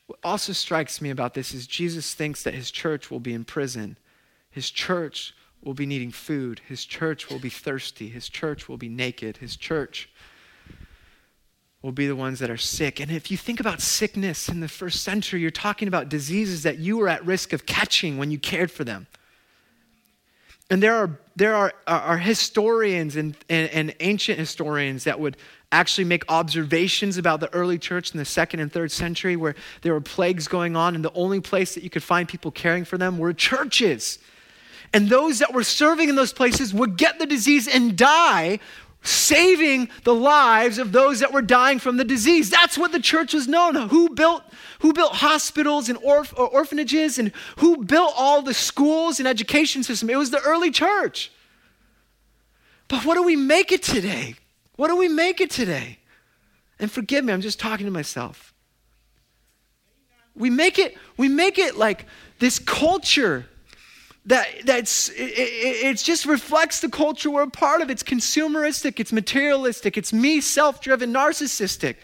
what 0.07 0.19
also 0.23 0.53
strikes 0.53 1.01
me 1.01 1.09
about 1.09 1.33
this 1.33 1.53
is 1.53 1.67
Jesus 1.67 2.13
thinks 2.13 2.43
that 2.43 2.53
his 2.53 2.71
church 2.71 3.11
will 3.11 3.19
be 3.19 3.33
in 3.33 3.45
prison. 3.45 3.97
His 4.49 4.71
church 4.71 5.35
will 5.63 5.73
be 5.73 5.85
needing 5.85 6.11
food. 6.11 6.61
His 6.67 6.85
church 6.85 7.29
will 7.29 7.39
be 7.39 7.49
thirsty. 7.49 8.09
His 8.09 8.29
church 8.29 8.69
will 8.69 8.77
be 8.77 8.89
naked. 8.89 9.37
His 9.37 9.55
church 9.55 10.09
will 11.81 11.91
be 11.91 12.07
the 12.07 12.15
ones 12.15 12.39
that 12.39 12.49
are 12.49 12.57
sick. 12.57 12.99
And 12.99 13.11
if 13.11 13.29
you 13.29 13.37
think 13.37 13.59
about 13.59 13.81
sickness 13.81 14.49
in 14.49 14.59
the 14.59 14.67
first 14.67 15.03
century, 15.03 15.41
you're 15.41 15.51
talking 15.51 15.87
about 15.87 16.09
diseases 16.09 16.63
that 16.63 16.79
you 16.79 16.97
were 16.97 17.09
at 17.09 17.25
risk 17.25 17.53
of 17.53 17.65
catching 17.65 18.17
when 18.17 18.31
you 18.31 18.39
cared 18.39 18.71
for 18.71 18.83
them. 18.83 19.07
And 20.69 20.83
there 20.83 20.95
are, 20.95 21.17
there 21.35 21.55
are, 21.55 21.73
are 21.87 22.17
historians 22.17 23.15
and, 23.15 23.37
and, 23.47 23.69
and 23.69 23.95
ancient 23.99 24.37
historians 24.37 25.05
that 25.05 25.19
would 25.19 25.37
actually 25.71 26.03
make 26.05 26.23
observations 26.29 27.17
about 27.17 27.39
the 27.39 27.53
early 27.53 27.77
church 27.77 28.11
in 28.11 28.17
the 28.17 28.25
second 28.25 28.59
and 28.59 28.71
third 28.71 28.91
century 28.91 29.35
where 29.35 29.55
there 29.81 29.93
were 29.93 30.01
plagues 30.01 30.47
going 30.47 30.75
on, 30.75 30.95
and 30.95 31.05
the 31.05 31.13
only 31.13 31.39
place 31.39 31.73
that 31.75 31.83
you 31.83 31.89
could 31.89 32.03
find 32.03 32.27
people 32.27 32.51
caring 32.51 32.83
for 32.83 32.97
them 32.97 33.17
were 33.17 33.33
churches. 33.33 34.19
And 34.97 35.09
those 35.09 35.37
that 35.37 35.53
were 35.53 35.63
serving 35.63 36.09
in 36.09 36.15
those 36.15 36.33
places 36.33 36.73
would 36.73 36.97
get 36.97 37.19
the 37.19 37.27
disease 37.27 37.67
and 37.67 37.95
die, 37.95 38.57
saving 39.03 39.89
the 40.05 40.15
lives 40.15 40.79
of 40.79 40.91
those 40.91 41.19
that 41.19 41.31
were 41.31 41.43
dying 41.43 41.77
from 41.77 41.97
the 41.97 42.03
disease. 42.03 42.49
That's 42.49 42.79
what 42.79 42.91
the 42.91 42.99
church 42.99 43.31
was 43.35 43.47
known. 43.47 43.75
Who 43.75 44.09
built, 44.15 44.41
who 44.79 44.93
built 44.93 45.13
hospitals 45.13 45.87
and 45.87 45.99
orph- 45.99 46.35
orphanages 46.35 47.19
and 47.19 47.31
who 47.57 47.85
built 47.85 48.11
all 48.17 48.41
the 48.41 48.55
schools 48.55 49.19
and 49.19 49.27
education 49.27 49.83
system? 49.83 50.09
It 50.09 50.17
was 50.17 50.31
the 50.31 50.41
early 50.41 50.71
church. 50.71 51.31
But 52.87 53.05
what 53.05 53.13
do 53.13 53.21
we 53.21 53.35
make 53.35 53.71
it 53.71 53.83
today? 53.83 54.33
What 54.77 54.87
do 54.87 54.95
we 54.95 55.09
make 55.09 55.39
it 55.39 55.51
today? 55.51 55.99
And 56.79 56.91
forgive 56.91 57.23
me, 57.23 57.33
I'm 57.33 57.41
just 57.41 57.59
talking 57.59 57.85
to 57.85 57.91
myself. 57.91 58.51
We 60.35 60.49
make 60.49 60.79
it, 60.79 60.97
we 61.17 61.29
make 61.29 61.59
it 61.59 61.77
like 61.77 62.07
this 62.39 62.57
culture 62.57 63.45
that 64.27 64.47
that's 64.65 65.09
it, 65.09 65.33
it, 65.33 65.97
just 65.97 66.25
reflects 66.25 66.81
the 66.81 66.89
culture 66.89 67.31
we're 67.31 67.43
a 67.43 67.49
part 67.49 67.81
of. 67.81 67.89
It's 67.89 68.03
consumeristic 68.03 68.99
it's 68.99 69.11
materialistic 69.11 69.97
it's 69.97 70.13
me 70.13 70.41
self-driven 70.41 71.11
narcissistic. 71.11 71.95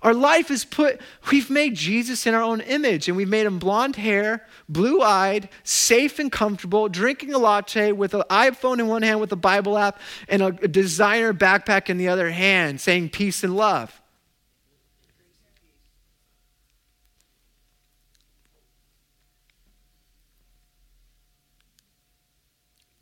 Our 0.00 0.14
life 0.14 0.50
is 0.50 0.64
put 0.64 1.00
we've 1.30 1.50
made 1.50 1.74
jesus 1.74 2.26
in 2.26 2.34
our 2.34 2.42
own 2.42 2.60
image 2.60 3.08
and 3.08 3.16
we've 3.16 3.28
made 3.28 3.46
him 3.46 3.58
blonde 3.58 3.96
hair 3.96 4.46
blue-eyed 4.68 5.48
safe 5.64 6.18
and 6.18 6.30
comfortable 6.30 6.88
drinking 6.88 7.34
a 7.34 7.38
latte 7.38 7.92
with 7.92 8.14
an 8.14 8.22
iphone 8.30 8.78
in 8.78 8.88
one 8.88 9.02
hand 9.02 9.20
with 9.20 9.30
a 9.32 9.36
bible 9.36 9.78
app 9.78 10.00
and 10.28 10.42
a 10.42 10.50
designer 10.68 11.32
backpack 11.32 11.88
in 11.88 11.98
the 11.98 12.08
other 12.08 12.30
hand 12.30 12.80
saying 12.80 13.10
peace 13.10 13.44
and 13.44 13.54
love 13.54 14.01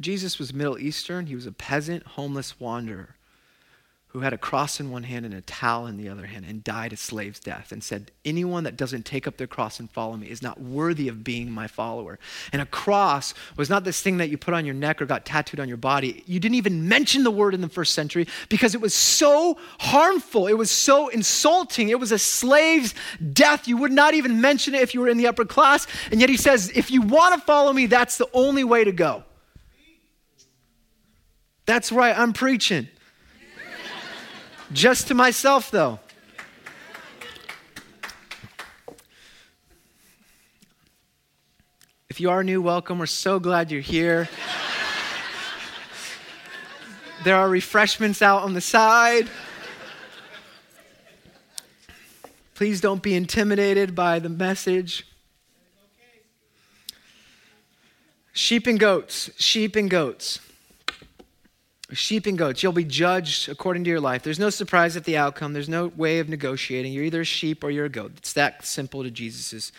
Jesus 0.01 0.39
was 0.39 0.55
Middle 0.55 0.79
Eastern. 0.79 1.27
He 1.27 1.35
was 1.35 1.47
a 1.47 1.53
peasant, 1.53 2.07
homeless 2.07 2.59
wanderer 2.59 3.17
who 4.13 4.21
had 4.21 4.33
a 4.33 4.39
cross 4.39 4.81
in 4.81 4.91
one 4.91 5.05
hand 5.05 5.25
and 5.25 5.33
a 5.33 5.41
towel 5.43 5.87
in 5.87 5.97
the 5.97 6.09
other 6.09 6.27
hand 6.27 6.45
and 6.49 6.65
died 6.65 6.93
a 6.93 6.97
slave's 6.97 7.39
death 7.39 7.71
and 7.71 7.83
said, 7.83 8.11
Anyone 8.25 8.65
that 8.65 8.77
doesn't 8.77 9.05
take 9.05 9.29
up 9.29 9.37
their 9.37 9.47
cross 9.47 9.79
and 9.79 9.89
follow 9.89 10.17
me 10.17 10.29
is 10.29 10.43
not 10.43 10.61
worthy 10.61 11.07
of 11.07 11.23
being 11.23 11.49
my 11.49 11.69
follower. 11.69 12.19
And 12.53 12.61
a 12.61 12.67
cross 12.67 13.35
was 13.57 13.71
not 13.71 13.85
this 13.85 14.03
thing 14.03 14.17
that 14.17 14.29
you 14.29 14.37
put 14.37 14.53
on 14.53 14.67
your 14.67 14.75
neck 14.75 15.01
or 15.01 15.07
got 15.07 15.25
tattooed 15.25 15.61
on 15.61 15.69
your 15.69 15.77
body. 15.77 16.25
You 16.27 16.41
didn't 16.41 16.57
even 16.57 16.89
mention 16.89 17.23
the 17.23 17.31
word 17.31 17.55
in 17.55 17.61
the 17.61 17.69
first 17.69 17.95
century 17.95 18.27
because 18.49 18.75
it 18.75 18.81
was 18.81 18.95
so 18.95 19.57
harmful. 19.79 20.49
It 20.49 20.59
was 20.59 20.73
so 20.73 21.07
insulting. 21.09 21.91
It 21.91 22.01
was 22.01 22.11
a 22.11 22.19
slave's 22.19 22.97
death. 23.33 23.69
You 23.69 23.77
would 23.77 23.93
not 23.93 24.15
even 24.15 24.41
mention 24.41 24.75
it 24.75 24.83
if 24.83 24.93
you 24.93 25.03
were 25.03 25.09
in 25.09 25.19
the 25.19 25.29
upper 25.29 25.45
class. 25.45 25.87
And 26.11 26.21
yet 26.21 26.31
he 26.31 26.37
says, 26.37 26.73
If 26.75 26.91
you 26.91 27.01
want 27.01 27.37
to 27.37 27.41
follow 27.41 27.73
me, 27.73 27.87
that's 27.87 28.19
the 28.19 28.29
only 28.33 28.65
way 28.65 28.83
to 28.83 28.91
go. 28.91 29.23
That's 31.71 31.93
right, 31.93 32.19
I'm 32.19 32.33
preaching. 32.33 32.89
Just 34.73 35.07
to 35.07 35.15
myself, 35.15 35.71
though. 35.71 36.01
If 42.09 42.19
you 42.19 42.29
are 42.29 42.43
new, 42.43 42.61
welcome. 42.61 42.99
We're 42.99 43.07
so 43.07 43.39
glad 43.39 43.71
you're 43.71 43.81
here. 43.81 44.29
there 47.23 47.37
are 47.37 47.49
refreshments 47.49 48.21
out 48.21 48.43
on 48.43 48.55
the 48.55 48.61
side. 48.61 49.31
Please 52.57 52.81
don't 52.81 53.01
be 53.01 53.15
intimidated 53.15 53.95
by 53.95 54.19
the 54.19 54.29
message. 54.29 55.07
Sheep 58.33 58.67
and 58.67 58.81
goats, 58.81 59.31
sheep 59.37 59.77
and 59.77 59.89
goats 59.89 60.41
sheep 61.92 62.26
and 62.26 62.38
goats. 62.38 62.62
You'll 62.62 62.72
be 62.72 62.85
judged 62.85 63.48
according 63.48 63.85
to 63.85 63.90
your 63.90 64.00
life. 64.00 64.22
There's 64.22 64.38
no 64.38 64.50
surprise 64.50 64.96
at 64.96 65.05
the 65.05 65.16
outcome, 65.16 65.53
there's 65.53 65.68
no 65.68 65.88
way 65.88 66.18
of 66.18 66.29
negotiating. 66.29 66.92
You're 66.92 67.05
either 67.05 67.22
a 67.22 67.24
sheep 67.24 67.64
or 67.64 67.70
you're 67.70 67.87
a 67.87 67.90
goat. 67.90 68.12
It's 68.16 68.33
that 68.35 68.64
simple 68.64 69.03
to 69.03 69.11
Jesus' 69.11 69.72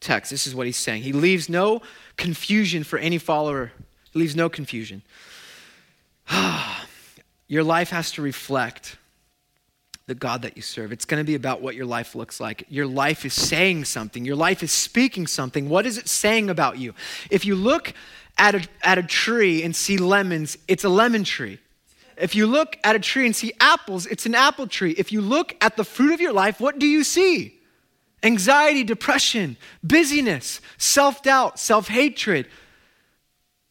text. 0.00 0.30
This 0.30 0.46
is 0.46 0.54
what 0.54 0.66
he's 0.66 0.76
saying. 0.76 1.02
He 1.02 1.12
leaves 1.12 1.48
no 1.48 1.82
confusion 2.16 2.84
for 2.84 2.98
any 2.98 3.18
follower, 3.18 3.72
he 4.12 4.18
leaves 4.18 4.36
no 4.36 4.48
confusion. 4.48 5.02
your 7.48 7.64
life 7.64 7.90
has 7.90 8.12
to 8.12 8.22
reflect 8.22 8.96
the 10.06 10.14
God 10.14 10.42
that 10.42 10.56
you 10.56 10.62
serve. 10.62 10.92
It's 10.92 11.06
going 11.06 11.22
to 11.22 11.26
be 11.26 11.34
about 11.34 11.62
what 11.62 11.74
your 11.74 11.86
life 11.86 12.14
looks 12.14 12.38
like. 12.38 12.64
Your 12.68 12.86
life 12.86 13.24
is 13.24 13.32
saying 13.32 13.86
something, 13.86 14.24
your 14.24 14.36
life 14.36 14.62
is 14.62 14.70
speaking 14.70 15.26
something. 15.26 15.68
What 15.68 15.86
is 15.86 15.96
it 15.96 16.08
saying 16.08 16.50
about 16.50 16.78
you? 16.78 16.94
If 17.30 17.46
you 17.46 17.54
look 17.54 17.94
at 18.36 18.54
a, 18.54 18.68
at 18.82 18.98
a 18.98 19.02
tree 19.02 19.62
and 19.62 19.74
see 19.74 19.96
lemons, 19.96 20.58
it's 20.68 20.84
a 20.84 20.88
lemon 20.88 21.24
tree. 21.24 21.58
If 22.16 22.34
you 22.34 22.46
look 22.46 22.78
at 22.84 22.94
a 22.94 23.00
tree 23.00 23.26
and 23.26 23.34
see 23.34 23.52
apples, 23.60 24.06
it's 24.06 24.26
an 24.26 24.34
apple 24.34 24.66
tree. 24.66 24.92
If 24.92 25.12
you 25.12 25.20
look 25.20 25.56
at 25.60 25.76
the 25.76 25.84
fruit 25.84 26.14
of 26.14 26.20
your 26.20 26.32
life, 26.32 26.60
what 26.60 26.78
do 26.78 26.86
you 26.86 27.02
see? 27.04 27.58
Anxiety, 28.22 28.84
depression, 28.84 29.56
busyness, 29.82 30.60
self 30.78 31.22
doubt, 31.22 31.58
self 31.58 31.88
hatred, 31.88 32.46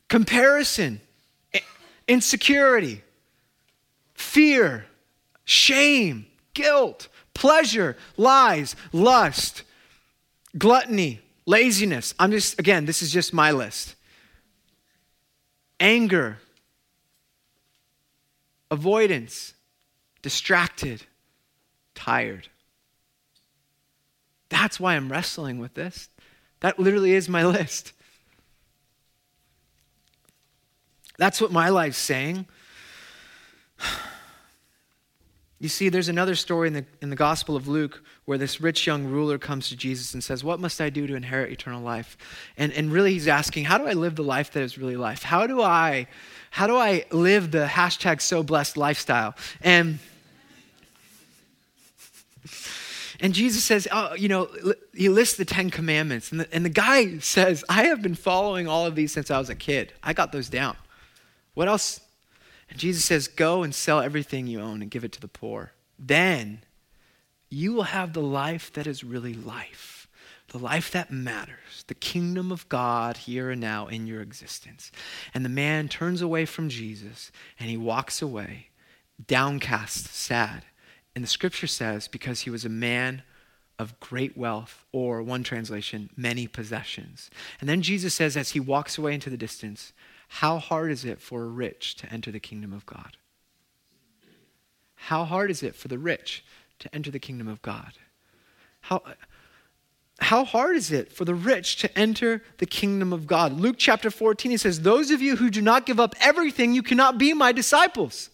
comparison, 0.09 1.01
insecurity, 2.07 3.01
fear, 4.13 4.85
shame, 5.45 6.25
guilt, 6.53 7.07
pleasure, 7.33 7.97
lies, 8.17 8.75
lust, 8.91 9.63
gluttony, 10.57 11.21
laziness. 11.45 12.13
I'm 12.19 12.31
just, 12.31 12.59
again, 12.59 12.85
this 12.85 13.01
is 13.01 13.11
just 13.11 13.33
my 13.33 13.51
list. 13.51 13.95
Anger, 15.83 16.39
avoidance, 18.71 19.53
distracted, 20.21 21.03
tired. 21.93 22.47
That's 24.47 24.79
why 24.79 24.95
I'm 24.95 25.11
wrestling 25.11 25.59
with 25.59 25.73
this. 25.73 26.09
That 26.61 26.79
literally 26.79 27.11
is 27.11 27.27
my 27.27 27.45
list. 27.57 27.91
That's 31.17 31.41
what 31.41 31.51
my 31.51 31.69
life's 31.69 31.99
saying. 31.99 32.47
You 35.59 35.69
see, 35.69 35.87
there's 35.87 36.09
another 36.09 36.35
story 36.35 36.67
in 36.67 36.73
the, 36.73 36.85
in 37.01 37.09
the 37.09 37.15
Gospel 37.15 37.55
of 37.55 37.69
Luke 37.69 38.03
where 38.25 38.37
this 38.37 38.61
rich 38.61 38.87
young 38.87 39.05
ruler 39.05 39.37
comes 39.37 39.69
to 39.69 39.75
Jesus 39.75 40.13
and 40.13 40.23
says, 40.23 40.43
What 40.43 40.59
must 40.59 40.79
I 40.79 40.89
do 40.89 41.07
to 41.07 41.15
inherit 41.15 41.51
eternal 41.51 41.81
life? 41.81 42.17
And, 42.57 42.71
and 42.73 42.91
really, 42.91 43.13
he's 43.13 43.27
asking, 43.27 43.65
How 43.65 43.77
do 43.77 43.87
I 43.87 43.93
live 43.93 44.15
the 44.15 44.23
life 44.23 44.51
that 44.51 44.63
is 44.63 44.77
really 44.77 44.95
life? 44.95 45.23
How 45.23 45.47
do 45.47 45.61
I, 45.61 46.07
how 46.51 46.67
do 46.67 46.77
I 46.77 47.05
live 47.11 47.51
the 47.51 47.65
hashtag 47.65 48.21
so 48.21 48.43
blessed 48.43 48.77
lifestyle? 48.77 49.35
And 49.61 49.99
and 53.19 53.33
Jesus 53.33 53.63
says, 53.63 53.87
oh, 53.89 54.15
you 54.15 54.27
know, 54.27 54.49
he 54.93 55.07
lists 55.07 55.37
the 55.37 55.45
Ten 55.45 55.69
Commandments. 55.69 56.31
And 56.31 56.41
the, 56.41 56.53
and 56.53 56.65
the 56.65 56.69
guy 56.69 57.19
says, 57.19 57.63
I 57.69 57.85
have 57.85 58.01
been 58.01 58.15
following 58.15 58.67
all 58.67 58.85
of 58.85 58.95
these 58.95 59.13
since 59.13 59.31
I 59.31 59.39
was 59.39 59.49
a 59.49 59.55
kid. 59.55 59.93
I 60.03 60.11
got 60.11 60.33
those 60.33 60.49
down. 60.49 60.75
What 61.53 61.69
else? 61.69 62.01
And 62.69 62.77
Jesus 62.77 63.05
says, 63.05 63.29
Go 63.29 63.63
and 63.63 63.73
sell 63.73 64.01
everything 64.01 64.45
you 64.45 64.59
own 64.59 64.81
and 64.81 64.91
give 64.91 65.05
it 65.05 65.13
to 65.13 65.21
the 65.21 65.29
poor. 65.29 65.71
Then 65.97 66.63
you 67.53 67.73
will 67.73 67.83
have 67.83 68.13
the 68.13 68.21
life 68.21 68.71
that 68.73 68.87
is 68.87 69.03
really 69.03 69.33
life, 69.33 70.07
the 70.49 70.57
life 70.57 70.91
that 70.91 71.11
matters, 71.11 71.83
the 71.87 71.93
kingdom 71.93 72.51
of 72.51 72.67
God 72.69 73.17
here 73.17 73.51
and 73.51 73.61
now 73.61 73.87
in 73.87 74.07
your 74.07 74.21
existence. 74.21 74.91
And 75.33 75.45
the 75.45 75.49
man 75.49 75.87
turns 75.87 76.21
away 76.21 76.45
from 76.45 76.69
Jesus 76.69 77.31
and 77.59 77.69
he 77.69 77.77
walks 77.77 78.21
away, 78.21 78.69
downcast, 79.25 80.07
sad. 80.07 80.63
And 81.15 81.23
the 81.23 81.29
scripture 81.29 81.67
says, 81.67 82.07
because 82.07 82.41
he 82.41 82.49
was 82.49 82.65
a 82.65 82.69
man 82.69 83.23
of 83.79 83.99
great 83.99 84.37
wealth, 84.37 84.85
or 84.91 85.23
one 85.23 85.43
translation, 85.43 86.09
many 86.15 86.47
possessions. 86.47 87.31
And 87.59 87.67
then 87.67 87.81
Jesus 87.81 88.13
says, 88.13 88.37
as 88.37 88.51
he 88.51 88.59
walks 88.59 88.97
away 88.97 89.15
into 89.15 89.31
the 89.31 89.37
distance, 89.37 89.93
How 90.27 90.59
hard 90.59 90.91
is 90.91 91.03
it 91.03 91.19
for 91.19 91.43
a 91.43 91.47
rich 91.47 91.95
to 91.95 92.11
enter 92.11 92.31
the 92.31 92.39
kingdom 92.39 92.71
of 92.71 92.85
God? 92.85 93.17
How 94.95 95.25
hard 95.25 95.51
is 95.51 95.63
it 95.63 95.75
for 95.75 95.87
the 95.87 95.97
rich 95.97 96.43
to 96.83 96.93
enter 96.93 97.09
the 97.09 97.19
kingdom 97.19 97.47
of 97.47 97.61
God? 97.61 97.93
How, 98.81 99.01
how 100.19 100.43
hard 100.43 100.75
is 100.75 100.91
it 100.91 101.11
for 101.13 101.23
the 101.25 101.33
rich 101.33 101.77
to 101.77 101.97
enter 101.97 102.43
the 102.57 102.65
kingdom 102.65 103.13
of 103.13 103.25
God? 103.25 103.53
Luke 103.53 103.77
chapter 103.77 104.11
14, 104.11 104.51
he 104.51 104.57
says, 104.57 104.81
Those 104.81 105.09
of 105.09 105.21
you 105.21 105.37
who 105.37 105.49
do 105.49 105.61
not 105.61 105.85
give 105.85 105.99
up 105.99 106.15
everything, 106.19 106.73
you 106.73 106.83
cannot 106.83 107.17
be 107.17 107.33
my 107.33 107.53
disciples. 107.53 108.29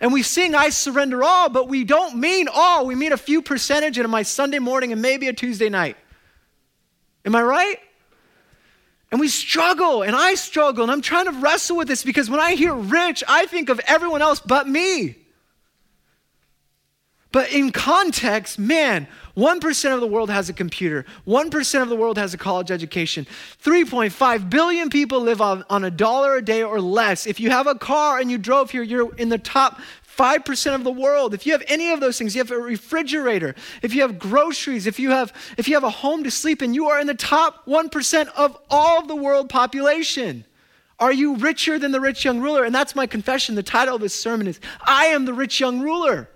And 0.00 0.12
we 0.12 0.22
sing, 0.22 0.54
I 0.54 0.68
surrender 0.68 1.22
all, 1.24 1.48
but 1.48 1.68
we 1.68 1.82
don't 1.84 2.16
mean 2.16 2.48
all. 2.52 2.86
We 2.86 2.94
mean 2.94 3.12
a 3.12 3.16
few 3.16 3.42
percentage 3.42 3.98
in 3.98 4.08
my 4.08 4.22
Sunday 4.22 4.60
morning 4.60 4.92
and 4.92 5.02
maybe 5.02 5.28
a 5.28 5.32
Tuesday 5.32 5.68
night. 5.68 5.96
Am 7.24 7.34
I 7.34 7.42
right? 7.42 7.78
And 9.10 9.20
we 9.20 9.28
struggle, 9.28 10.02
and 10.02 10.14
I 10.14 10.34
struggle, 10.34 10.82
and 10.82 10.90
I'm 10.90 11.02
trying 11.02 11.26
to 11.26 11.32
wrestle 11.32 11.76
with 11.76 11.88
this 11.88 12.04
because 12.04 12.30
when 12.30 12.40
I 12.40 12.54
hear 12.54 12.74
rich, 12.74 13.22
I 13.26 13.46
think 13.46 13.68
of 13.68 13.80
everyone 13.86 14.22
else 14.22 14.40
but 14.40 14.68
me. 14.68 15.16
But 17.34 17.50
in 17.50 17.72
context, 17.72 18.60
man, 18.60 19.08
1% 19.36 19.92
of 19.92 20.00
the 20.00 20.06
world 20.06 20.30
has 20.30 20.48
a 20.48 20.52
computer. 20.52 21.04
1% 21.26 21.82
of 21.82 21.88
the 21.88 21.96
world 21.96 22.16
has 22.16 22.32
a 22.32 22.38
college 22.38 22.70
education. 22.70 23.26
3.5 23.60 24.48
billion 24.48 24.88
people 24.88 25.20
live 25.20 25.40
on, 25.40 25.64
on 25.68 25.82
a 25.82 25.90
dollar 25.90 26.36
a 26.36 26.44
day 26.44 26.62
or 26.62 26.80
less. 26.80 27.26
If 27.26 27.40
you 27.40 27.50
have 27.50 27.66
a 27.66 27.74
car 27.74 28.20
and 28.20 28.30
you 28.30 28.38
drove 28.38 28.70
here, 28.70 28.84
you're 28.84 29.12
in 29.16 29.30
the 29.30 29.38
top 29.38 29.80
5% 30.16 30.74
of 30.76 30.84
the 30.84 30.92
world. 30.92 31.34
If 31.34 31.44
you 31.44 31.50
have 31.50 31.64
any 31.66 31.90
of 31.90 31.98
those 31.98 32.18
things, 32.18 32.36
you 32.36 32.40
have 32.40 32.52
a 32.52 32.56
refrigerator, 32.56 33.56
if 33.82 33.96
you 33.96 34.02
have 34.02 34.16
groceries, 34.16 34.86
if 34.86 35.00
you 35.00 35.10
have 35.10 35.32
if 35.58 35.66
you 35.66 35.74
have 35.74 35.82
a 35.82 35.90
home 35.90 36.22
to 36.22 36.30
sleep 36.30 36.62
in, 36.62 36.72
you 36.72 36.86
are 36.86 37.00
in 37.00 37.08
the 37.08 37.14
top 37.14 37.66
1% 37.66 38.28
of 38.36 38.56
all 38.70 39.00
of 39.00 39.08
the 39.08 39.16
world 39.16 39.48
population. 39.48 40.44
Are 41.00 41.12
you 41.12 41.34
richer 41.34 41.80
than 41.80 41.90
the 41.90 42.00
rich 42.00 42.24
young 42.24 42.40
ruler? 42.40 42.62
And 42.62 42.72
that's 42.72 42.94
my 42.94 43.08
confession. 43.08 43.56
The 43.56 43.64
title 43.64 43.96
of 43.96 44.00
this 44.00 44.14
sermon 44.14 44.46
is 44.46 44.60
I 44.84 45.06
am 45.06 45.24
the 45.24 45.34
rich 45.34 45.58
young 45.58 45.80
ruler. 45.80 46.28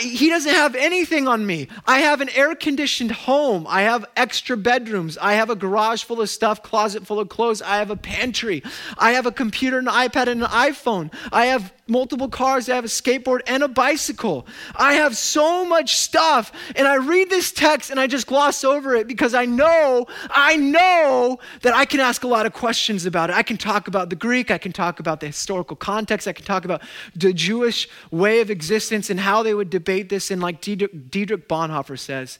He 0.00 0.28
doesn't 0.28 0.52
have 0.52 0.74
anything 0.74 1.28
on 1.28 1.46
me. 1.46 1.68
I 1.86 2.00
have 2.00 2.20
an 2.20 2.28
air 2.30 2.54
conditioned 2.54 3.10
home. 3.10 3.66
I 3.68 3.82
have 3.82 4.04
extra 4.16 4.56
bedrooms. 4.56 5.18
I 5.18 5.34
have 5.34 5.50
a 5.50 5.56
garage 5.56 6.04
full 6.04 6.20
of 6.20 6.30
stuff, 6.30 6.62
closet 6.62 7.06
full 7.06 7.20
of 7.20 7.28
clothes. 7.28 7.62
I 7.62 7.76
have 7.76 7.90
a 7.90 7.96
pantry. 7.96 8.62
I 8.98 9.12
have 9.12 9.26
a 9.26 9.32
computer, 9.32 9.78
an 9.78 9.86
iPad, 9.86 10.28
and 10.28 10.42
an 10.42 10.48
iPhone. 10.48 11.12
I 11.32 11.46
have 11.46 11.72
multiple 11.86 12.28
cars. 12.28 12.68
I 12.68 12.74
have 12.74 12.84
a 12.84 12.88
skateboard 12.88 13.40
and 13.46 13.62
a 13.62 13.68
bicycle. 13.68 14.46
I 14.74 14.94
have 14.94 15.16
so 15.16 15.64
much 15.64 15.96
stuff. 15.96 16.52
And 16.76 16.86
I 16.86 16.96
read 16.96 17.30
this 17.30 17.52
text 17.52 17.90
and 17.90 18.00
I 18.00 18.06
just 18.06 18.26
gloss 18.26 18.64
over 18.64 18.94
it 18.94 19.06
because 19.06 19.34
I 19.34 19.44
know, 19.44 20.06
I 20.30 20.56
know 20.56 21.38
that 21.62 21.74
I 21.74 21.84
can 21.84 22.00
ask 22.00 22.24
a 22.24 22.28
lot 22.28 22.46
of 22.46 22.52
questions 22.52 23.06
about 23.06 23.30
it. 23.30 23.36
I 23.36 23.42
can 23.42 23.56
talk 23.56 23.88
about 23.88 24.10
the 24.10 24.16
Greek. 24.16 24.50
I 24.50 24.58
can 24.58 24.72
talk 24.72 25.00
about 25.00 25.20
the 25.20 25.26
historical 25.26 25.76
context. 25.76 26.26
I 26.26 26.32
can 26.32 26.44
talk 26.44 26.64
about 26.64 26.82
the 27.14 27.32
Jewish 27.32 27.88
way 28.10 28.40
of 28.40 28.50
existence 28.50 29.10
and 29.10 29.20
how 29.20 29.42
they 29.42 29.54
would 29.54 29.70
debate 29.70 30.08
this. 30.08 30.30
And 30.30 30.40
like 30.40 30.60
Dietrich 30.60 31.48
Bonhoeffer 31.48 31.98
says, 31.98 32.38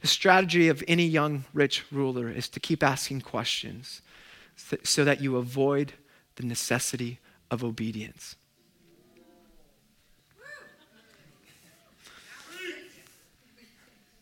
the 0.00 0.08
strategy 0.08 0.68
of 0.68 0.84
any 0.86 1.06
young 1.06 1.44
rich 1.54 1.84
ruler 1.90 2.28
is 2.28 2.48
to 2.50 2.60
keep 2.60 2.82
asking 2.82 3.22
questions 3.22 4.02
so 4.82 5.02
that 5.02 5.22
you 5.22 5.36
avoid 5.36 5.94
the 6.36 6.44
necessity 6.44 7.20
of 7.50 7.64
obedience. 7.64 8.36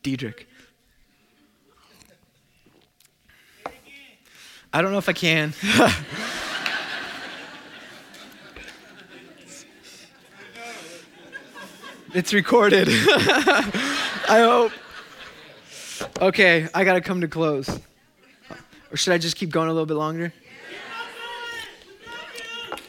Dietrich. 0.02 0.48
I 4.72 4.80
don't 4.80 4.92
know 4.92 4.98
if 4.98 5.08
I 5.08 5.12
can. 5.12 5.52
it's 12.14 12.32
recorded. 12.32 12.88
I 12.90 14.40
hope. 14.40 14.72
Okay, 16.20 16.68
I 16.74 16.84
got 16.84 16.94
to 16.94 17.00
come 17.00 17.20
to 17.20 17.28
close. 17.28 17.68
Or 18.90 18.96
should 18.96 19.12
I 19.12 19.18
just 19.18 19.36
keep 19.36 19.50
going 19.50 19.68
a 19.68 19.72
little 19.72 19.86
bit 19.86 19.94
longer? 19.94 20.32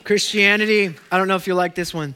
Christianity, 0.03 0.95
I 1.11 1.17
don't 1.17 1.27
know 1.27 1.35
if 1.35 1.47
you 1.47 1.53
like 1.53 1.75
this 1.75 1.93
one. 1.93 2.15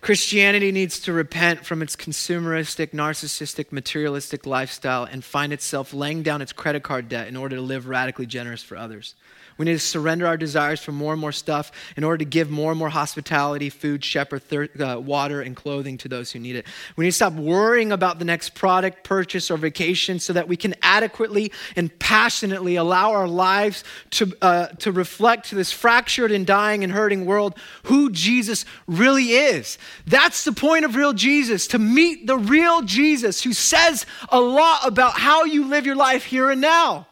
Christianity 0.00 0.70
needs 0.70 1.00
to 1.00 1.12
repent 1.12 1.66
from 1.66 1.82
its 1.82 1.96
consumeristic, 1.96 2.90
narcissistic, 2.90 3.72
materialistic 3.72 4.46
lifestyle 4.46 5.04
and 5.04 5.24
find 5.24 5.52
itself 5.52 5.92
laying 5.92 6.22
down 6.22 6.40
its 6.40 6.52
credit 6.52 6.82
card 6.82 7.08
debt 7.08 7.26
in 7.28 7.36
order 7.36 7.56
to 7.56 7.62
live 7.62 7.88
radically 7.88 8.26
generous 8.26 8.62
for 8.62 8.76
others. 8.76 9.14
We 9.58 9.64
need 9.64 9.72
to 9.72 9.80
surrender 9.80 10.26
our 10.26 10.36
desires 10.36 10.80
for 10.80 10.92
more 10.92 11.12
and 11.12 11.20
more 11.20 11.32
stuff 11.32 11.72
in 11.96 12.04
order 12.04 12.18
to 12.18 12.24
give 12.24 12.48
more 12.48 12.70
and 12.70 12.78
more 12.78 12.88
hospitality, 12.88 13.70
food, 13.70 14.04
shepherd, 14.04 14.44
thir- 14.44 14.68
uh, 14.78 15.00
water, 15.00 15.40
and 15.40 15.56
clothing 15.56 15.98
to 15.98 16.08
those 16.08 16.30
who 16.30 16.38
need 16.38 16.54
it. 16.54 16.64
We 16.96 17.04
need 17.04 17.10
to 17.10 17.16
stop 17.16 17.32
worrying 17.32 17.90
about 17.90 18.20
the 18.20 18.24
next 18.24 18.50
product, 18.50 19.02
purchase, 19.02 19.50
or 19.50 19.56
vacation 19.56 20.20
so 20.20 20.32
that 20.32 20.46
we 20.46 20.56
can 20.56 20.76
adequately 20.80 21.50
and 21.74 21.96
passionately 21.98 22.76
allow 22.76 23.10
our 23.10 23.26
lives 23.26 23.82
to, 24.10 24.32
uh, 24.40 24.68
to 24.78 24.92
reflect 24.92 25.48
to 25.48 25.56
this 25.56 25.72
fractured 25.72 26.30
and 26.30 26.46
dying 26.46 26.84
and 26.84 26.92
hurting 26.92 27.26
world 27.26 27.58
who 27.84 28.10
Jesus 28.10 28.64
really 28.86 29.30
is. 29.30 29.76
That's 30.06 30.44
the 30.44 30.52
point 30.52 30.84
of 30.84 30.96
real 30.96 31.12
Jesus, 31.12 31.66
to 31.68 31.78
meet 31.78 32.26
the 32.26 32.38
real 32.38 32.82
Jesus 32.82 33.42
who 33.42 33.52
says 33.52 34.06
a 34.28 34.40
lot 34.40 34.86
about 34.86 35.12
how 35.12 35.44
you 35.44 35.66
live 35.66 35.86
your 35.86 35.96
life 35.96 36.24
here 36.24 36.50
and 36.50 36.60
now 36.60 37.06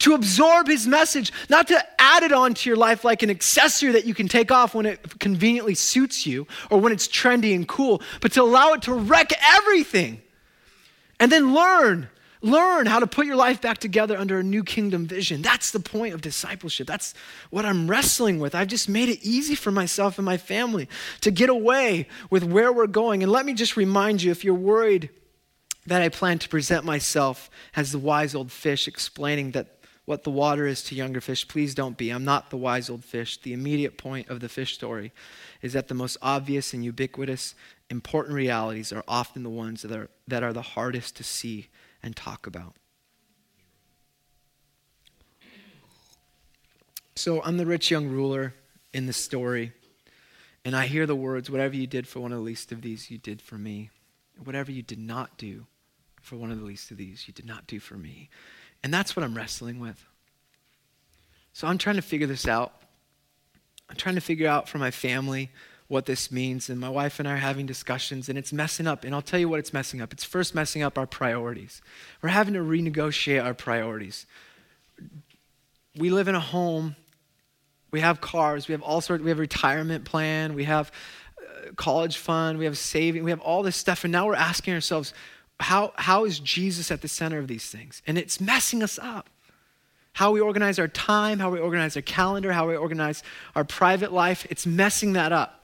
to 0.00 0.14
absorb 0.14 0.66
his 0.66 0.86
message, 0.86 1.32
not 1.48 1.68
to 1.68 1.86
add 1.98 2.22
it 2.22 2.32
onto 2.32 2.68
your 2.68 2.76
life 2.76 3.04
like 3.04 3.22
an 3.22 3.30
accessory 3.30 3.92
that 3.92 4.06
you 4.06 4.14
can 4.14 4.28
take 4.28 4.50
off 4.50 4.74
when 4.74 4.86
it 4.86 5.18
conveniently 5.20 5.74
suits 5.74 6.26
you 6.26 6.46
or 6.70 6.80
when 6.80 6.92
it's 6.92 7.06
trendy 7.06 7.54
and 7.54 7.68
cool, 7.68 8.02
but 8.20 8.32
to 8.32 8.42
allow 8.42 8.72
it 8.72 8.82
to 8.82 8.94
wreck 8.94 9.30
everything. 9.54 10.20
And 11.18 11.30
then 11.30 11.54
learn, 11.54 12.08
learn 12.42 12.86
how 12.86 13.00
to 13.00 13.06
put 13.06 13.26
your 13.26 13.36
life 13.36 13.60
back 13.60 13.78
together 13.78 14.16
under 14.16 14.38
a 14.38 14.42
new 14.42 14.64
kingdom 14.64 15.06
vision. 15.06 15.42
That's 15.42 15.70
the 15.70 15.80
point 15.80 16.14
of 16.14 16.20
discipleship. 16.20 16.86
That's 16.86 17.14
what 17.50 17.66
I'm 17.66 17.88
wrestling 17.88 18.38
with. 18.38 18.54
I've 18.54 18.68
just 18.68 18.88
made 18.88 19.08
it 19.08 19.22
easy 19.22 19.54
for 19.54 19.70
myself 19.70 20.18
and 20.18 20.24
my 20.24 20.36
family 20.36 20.88
to 21.20 21.30
get 21.30 21.50
away 21.50 22.08
with 22.30 22.44
where 22.44 22.72
we're 22.72 22.86
going. 22.86 23.22
And 23.22 23.30
let 23.30 23.44
me 23.44 23.54
just 23.54 23.76
remind 23.76 24.22
you 24.22 24.30
if 24.30 24.44
you're 24.44 24.54
worried 24.54 25.10
that 25.86 26.02
I 26.02 26.08
plan 26.08 26.38
to 26.40 26.48
present 26.48 26.84
myself 26.84 27.50
as 27.76 27.92
the 27.92 27.98
wise 27.98 28.34
old 28.34 28.52
fish 28.52 28.86
explaining 28.88 29.52
that 29.52 29.76
what 30.04 30.24
the 30.24 30.30
water 30.30 30.66
is 30.66 30.82
to 30.84 30.94
younger 30.94 31.20
fish, 31.20 31.46
please 31.46 31.74
don't 31.74 31.96
be. 31.96 32.10
I'm 32.10 32.24
not 32.24 32.50
the 32.50 32.56
wise 32.56 32.90
old 32.90 33.04
fish. 33.04 33.40
The 33.40 33.52
immediate 33.52 33.96
point 33.96 34.28
of 34.28 34.40
the 34.40 34.48
fish 34.48 34.74
story 34.74 35.12
is 35.62 35.72
that 35.74 35.88
the 35.88 35.94
most 35.94 36.16
obvious 36.20 36.72
and 36.72 36.84
ubiquitous, 36.84 37.54
important 37.90 38.34
realities 38.34 38.92
are 38.92 39.04
often 39.06 39.42
the 39.42 39.50
ones 39.50 39.82
that 39.82 39.92
are, 39.92 40.08
that 40.26 40.42
are 40.42 40.52
the 40.52 40.62
hardest 40.62 41.16
to 41.16 41.24
see 41.24 41.68
and 42.02 42.16
talk 42.16 42.46
about. 42.46 42.74
So 47.14 47.42
I'm 47.42 47.56
the 47.56 47.66
rich 47.66 47.90
young 47.90 48.08
ruler 48.08 48.54
in 48.94 49.06
the 49.06 49.12
story, 49.12 49.72
and 50.64 50.74
I 50.74 50.86
hear 50.86 51.06
the 51.06 51.16
words, 51.16 51.50
Whatever 51.50 51.76
you 51.76 51.86
did 51.86 52.06
for 52.08 52.20
one 52.20 52.32
of 52.32 52.38
the 52.38 52.44
least 52.44 52.72
of 52.72 52.82
these, 52.82 53.10
you 53.10 53.18
did 53.18 53.42
for 53.42 53.56
me. 53.58 53.90
Whatever 54.42 54.72
you 54.72 54.82
did 54.82 54.98
not 54.98 55.36
do 55.36 55.66
for 56.22 56.36
one 56.36 56.50
of 56.50 56.58
the 56.58 56.64
least 56.64 56.90
of 56.90 56.96
these, 56.96 57.28
you 57.28 57.34
did 57.34 57.44
not 57.44 57.66
do 57.66 57.78
for 57.78 57.94
me. 57.94 58.30
And 58.82 58.92
that's 58.92 59.14
what 59.14 59.22
I'm 59.22 59.36
wrestling 59.36 59.80
with. 59.80 60.06
So 61.52 61.66
I'm 61.66 61.78
trying 61.78 61.96
to 61.96 62.02
figure 62.02 62.26
this 62.26 62.48
out. 62.48 62.72
I'm 63.88 63.96
trying 63.96 64.14
to 64.14 64.20
figure 64.20 64.48
out 64.48 64.68
for 64.68 64.78
my 64.78 64.90
family 64.90 65.50
what 65.90 66.06
this 66.06 66.30
means. 66.30 66.70
And 66.70 66.78
my 66.78 66.88
wife 66.88 67.18
and 67.18 67.28
I 67.28 67.32
are 67.32 67.36
having 67.38 67.66
discussions, 67.66 68.28
and 68.28 68.38
it's 68.38 68.52
messing 68.52 68.86
up. 68.86 69.02
And 69.02 69.12
I'll 69.12 69.20
tell 69.20 69.40
you 69.40 69.48
what 69.48 69.58
it's 69.58 69.72
messing 69.72 70.00
up. 70.00 70.12
It's 70.12 70.22
first 70.22 70.54
messing 70.54 70.84
up 70.84 70.96
our 70.96 71.06
priorities. 71.06 71.82
We're 72.22 72.28
having 72.28 72.54
to 72.54 72.60
renegotiate 72.60 73.44
our 73.44 73.54
priorities. 73.54 74.24
We 75.96 76.10
live 76.10 76.28
in 76.28 76.36
a 76.36 76.40
home, 76.40 76.94
we 77.90 77.98
have 78.00 78.20
cars, 78.20 78.68
we 78.68 78.72
have 78.72 78.82
all 78.82 79.00
sorts, 79.00 79.24
we 79.24 79.30
have 79.30 79.40
retirement 79.40 80.04
plan, 80.04 80.54
we 80.54 80.62
have 80.62 80.92
uh, 81.36 81.72
college 81.74 82.18
fund, 82.18 82.58
we 82.58 82.66
have 82.66 82.78
saving, 82.78 83.24
we 83.24 83.30
have 83.30 83.40
all 83.40 83.64
this 83.64 83.74
stuff. 83.74 84.04
And 84.04 84.12
now 84.12 84.28
we're 84.28 84.36
asking 84.36 84.74
ourselves, 84.74 85.12
how, 85.58 85.92
how 85.96 86.24
is 86.24 86.38
Jesus 86.38 86.92
at 86.92 87.02
the 87.02 87.08
center 87.08 87.40
of 87.40 87.48
these 87.48 87.68
things? 87.68 88.00
And 88.06 88.16
it's 88.16 88.40
messing 88.40 88.84
us 88.84 88.96
up 88.96 89.28
how 90.12 90.30
we 90.30 90.40
organize 90.40 90.78
our 90.78 90.88
time, 90.88 91.40
how 91.40 91.50
we 91.50 91.58
organize 91.58 91.96
our 91.96 92.02
calendar, 92.02 92.52
how 92.52 92.68
we 92.68 92.76
organize 92.76 93.22
our 93.56 93.64
private 93.64 94.12
life, 94.12 94.46
it's 94.50 94.66
messing 94.66 95.14
that 95.14 95.32
up. 95.32 95.59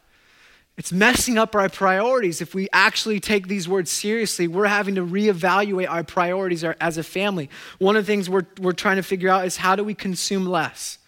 It's 0.77 0.93
messing 0.93 1.39
up 1.39 1.55
our 1.55 1.71
priorities. 1.71 2.43
If 2.43 2.55
we 2.55 2.69
actually 2.71 3.19
take 3.19 3.49
these 3.49 3.67
words 3.67 3.91
seriously, 3.91 4.47
we're 4.47 4.67
having 4.67 4.97
to 4.97 5.07
reevaluate 5.07 5.89
our 5.89 6.05
priorities 6.05 6.65
as 6.65 6.99
a 6.99 7.03
family. 7.03 7.49
One 7.79 7.97
of 7.97 8.05
the 8.05 8.12
things 8.12 8.29
we're, 8.29 8.47
we're 8.61 8.73
trying 8.73 8.97
to 8.97 9.03
figure 9.03 9.31
out 9.31 9.47
is 9.47 9.57
how 9.57 9.75
do 9.75 9.83
we 9.83 9.95
consume 9.95 10.45
less 10.45 10.99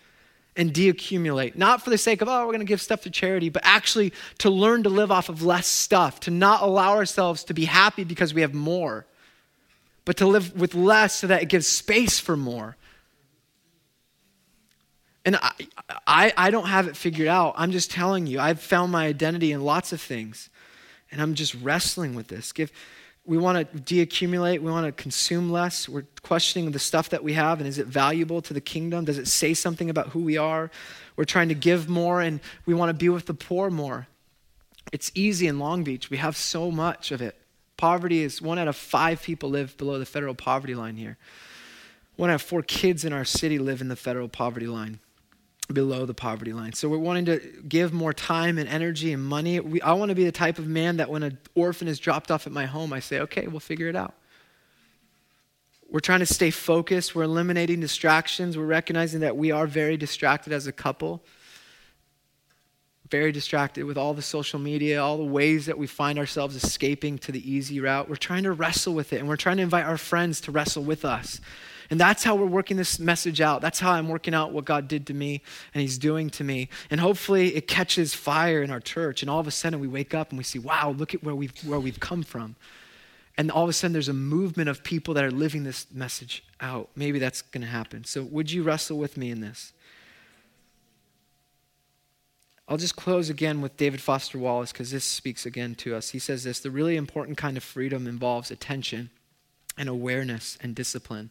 and 0.57 0.73
deaccumulate? 0.73 1.55
Not 1.55 1.83
for 1.83 1.91
the 1.91 1.99
sake 1.99 2.23
of, 2.23 2.29
oh, 2.29 2.41
we're 2.41 2.53
going 2.53 2.61
to 2.61 2.65
give 2.65 2.81
stuff 2.81 3.03
to 3.03 3.11
charity, 3.11 3.51
but 3.51 3.61
actually 3.63 4.15
to 4.39 4.49
learn 4.49 4.85
to 4.85 4.89
live 4.89 5.13
off 5.13 5.29
of 5.29 5.43
less 5.43 5.67
stuff, 5.67 6.21
to 6.21 6.31
not 6.31 6.63
allow 6.63 6.95
ourselves 6.95 7.45
to 7.45 7.55
be 7.55 7.67
happy 7.67 8.05
because 8.05 8.33
we 8.33 8.41
have 8.41 8.55
more, 8.55 9.05
but 10.07 10.17
to 10.17 10.27
live 10.27 10.59
with 10.59 10.75
less 10.75 11.15
so 11.15 11.27
that 11.27 11.43
it 11.43 11.51
gives 11.51 11.67
space 11.67 12.19
for 12.19 12.39
more. 12.39 12.79
And 15.29 15.37
I, 15.37 15.53
I, 16.07 16.33
I 16.39 16.51
don't 16.51 16.69
have 16.69 16.89
it 16.89 16.97
figured 16.97 17.29
out. 17.29 17.53
I'm 17.59 17.71
just 17.71 17.91
telling 17.91 18.27
you, 18.27 18.41
I've 18.41 18.63
found 18.63 18.91
my 18.91 19.05
identity 19.05 19.53
in 19.53 19.61
lots 19.61 19.93
of 19.93 20.01
things. 20.01 20.49
And 21.13 21.21
I'm 21.21 21.35
just 21.35 21.55
wrestling 21.57 22.15
with 22.15 22.29
this. 22.29 22.51
We 23.27 23.37
want 23.37 23.71
to 23.71 23.79
deaccumulate. 23.79 24.63
We 24.63 24.71
want 24.71 24.87
to 24.87 25.03
consume 25.03 25.53
less. 25.53 25.87
We're 25.87 26.07
questioning 26.23 26.71
the 26.71 26.79
stuff 26.79 27.11
that 27.11 27.23
we 27.23 27.35
have 27.35 27.59
and 27.59 27.69
is 27.69 27.77
it 27.77 27.87
valuable 27.87 28.41
to 28.41 28.55
the 28.55 28.61
kingdom? 28.63 29.05
Does 29.05 29.19
it 29.19 29.29
say 29.29 29.53
something 29.53 29.91
about 29.91 30.09
who 30.09 30.21
we 30.21 30.39
are? 30.39 30.71
We're 31.17 31.25
trying 31.25 31.51
to 31.51 31.55
give 31.55 31.91
more 31.91 32.23
and 32.23 32.41
we 32.65 32.73
want 32.73 32.89
to 32.89 32.95
be 32.95 33.11
with 33.11 33.27
the 33.27 33.35
poor 33.35 33.69
more. 33.69 34.07
It's 34.93 35.13
easy 35.15 35.47
in 35.47 35.59
Long 35.59 35.85
Beach. 35.85 36.09
We 36.09 36.17
have 36.17 36.39
so 36.39 36.71
much 36.71 37.11
of 37.11 37.21
it. 37.21 37.37
Poverty 37.77 38.23
is 38.23 38.41
one 38.41 38.59
out 38.59 38.67
of 38.67 38.77
five 38.77 39.23
people 39.23 39.51
live 39.51 39.77
below 39.77 39.99
the 39.99 40.07
federal 40.07 40.35
poverty 40.35 40.75
line 40.75 40.97
here. 40.97 41.19
One 42.17 42.31
out 42.31 42.37
of 42.37 42.43
four 42.43 42.63
kids 42.63 43.05
in 43.05 43.13
our 43.13 43.27
city 43.27 43.59
live 43.59 43.83
in 43.83 43.89
the 43.89 43.95
federal 43.95 44.29
poverty 44.31 44.67
line 44.67 45.01
below 45.73 46.07
the 46.07 46.15
poverty 46.15 46.53
line. 46.53 46.73
So 46.73 46.89
we're 46.89 46.99
wanting 46.99 47.27
to 47.27 47.41
give 47.69 47.93
more 47.93 48.13
time 48.13 48.59
and 48.59 48.69
energy 48.69 49.13
and 49.13 49.23
money. 49.23 49.61
We, 49.61 49.81
I 49.83 49.93
want 49.93 50.09
to 50.09 50.15
be 50.15 50.25
the 50.25 50.33
type 50.33 50.59
of 50.59 50.67
man 50.67 50.97
that 50.97 51.11
when 51.11 51.23
an 51.23 51.39
orphan 51.55 51.89
is 51.89 51.99
dropped 51.99 52.31
off 52.31 52.47
at 52.47 52.53
my 52.53 52.67
home, 52.67 52.93
I 52.93 53.01
say, 53.01 53.21
okay, 53.21 53.47
we'll 53.47 53.61
figure 53.61 53.89
it 53.89 53.97
out. 53.97 54.15
We're 55.91 56.01
trying 56.01 56.21
to 56.21 56.27
stay 56.27 56.51
focused. 56.51 57.15
We're 57.15 57.25
eliminating 57.25 57.81
distractions. 57.81 58.57
We're 58.57 58.67
recognizing 58.67 59.21
that 59.21 59.37
we 59.37 59.51
are 59.51 59.67
very 59.67 59.97
distracted 59.97 60.53
as 60.53 60.67
a 60.67 60.73
couple. 60.73 61.23
Very 63.11 63.33
distracted 63.33 63.85
with 63.85 63.97
all 63.97 64.13
the 64.13 64.23
social 64.23 64.59
media, 64.59 65.03
all 65.03 65.17
the 65.17 65.25
ways 65.25 65.67
that 65.67 65.79
we 65.79 65.87
find 65.87 66.19
ourselves 66.19 66.57
escaping 66.57 67.19
to 67.19 67.33
the 67.33 67.51
easy 67.51 67.81
route. 67.81 68.09
We're 68.09 68.17
trying 68.17 68.43
to 68.43 68.53
wrestle 68.53 68.95
with 68.95 69.15
it, 69.15 69.19
and 69.19 69.29
we're 69.29 69.37
trying 69.37 69.57
to 69.59 69.63
invite 69.63 69.87
our 69.87 69.97
friends 69.97 70.43
to 70.43 70.51
wrestle 70.51 70.83
with 70.83 71.07
us 71.07 71.41
and 71.91 71.99
that's 71.99 72.23
how 72.23 72.35
we're 72.35 72.47
working 72.47 72.77
this 72.77 72.99
message 72.99 73.41
out. 73.41 73.63
That's 73.63 73.81
how 73.81 73.93
I'm 73.93 74.09
working 74.09 74.35
out 74.35 74.53
what 74.53 74.67
God 74.67 74.89
did 74.89 75.07
to 75.07 75.15
me 75.15 75.43
and 75.73 75.81
He's 75.81 75.97
doing 75.97 76.29
to 76.31 76.45
me. 76.45 76.69
And 76.91 77.01
hopefully 77.01 77.55
it 77.55 77.67
catches 77.67 78.15
fire 78.15 78.63
in 78.63 78.71
our 78.71 78.81
church. 78.81 79.23
And 79.23 79.31
all 79.31 79.41
of 79.41 79.47
a 79.47 79.51
sudden 79.51 79.81
we 79.81 79.89
wake 79.89 80.13
up 80.13 80.31
and 80.31 80.39
we 80.39 80.45
see, 80.45 80.59
wow, 80.59 80.91
look 80.91 81.15
at 81.15 81.25
where 81.25 81.35
we've, 81.35 81.57
where 81.65 81.81
we've 81.81 82.01
come 82.01 82.23
from. 82.23 82.57
And 83.39 83.51
all 83.51 83.63
of 83.63 83.71
a 83.71 83.73
sudden 83.73 83.93
there's 83.93 84.09
a 84.09 84.15
movement 84.15 84.69
of 84.69 84.85
people 84.85 85.15
that 85.15 85.25
are 85.25 85.31
living 85.31 85.65
this 85.65 85.87
message 85.93 86.45
out. 86.61 86.91
Maybe 86.95 87.19
that's 87.19 87.41
going 87.41 87.63
to 87.63 87.69
happen. 87.69 88.05
So 88.05 88.23
would 88.23 88.51
you 88.51 88.63
wrestle 88.63 88.99
with 88.99 89.17
me 89.17 89.31
in 89.31 89.41
this? 89.41 89.73
I'll 92.69 92.77
just 92.77 92.97
close 92.97 93.31
again 93.31 93.63
with 93.63 93.79
David 93.79 94.03
Foster 94.03 94.39
Wallace 94.39 94.73
because 94.73 94.91
this 94.91 95.05
speaks 95.05 95.47
again 95.47 95.75
to 95.77 95.95
us. 95.95 96.11
He 96.11 96.19
says 96.19 96.45
this 96.45 96.61
the 96.61 96.71
really 96.71 96.97
important 96.97 97.39
kind 97.39 97.57
of 97.57 97.65
freedom 97.65 98.07
involves 98.07 98.51
attention 98.51 99.09
and 99.79 99.89
awareness 99.89 100.59
and 100.61 100.75
discipline 100.75 101.31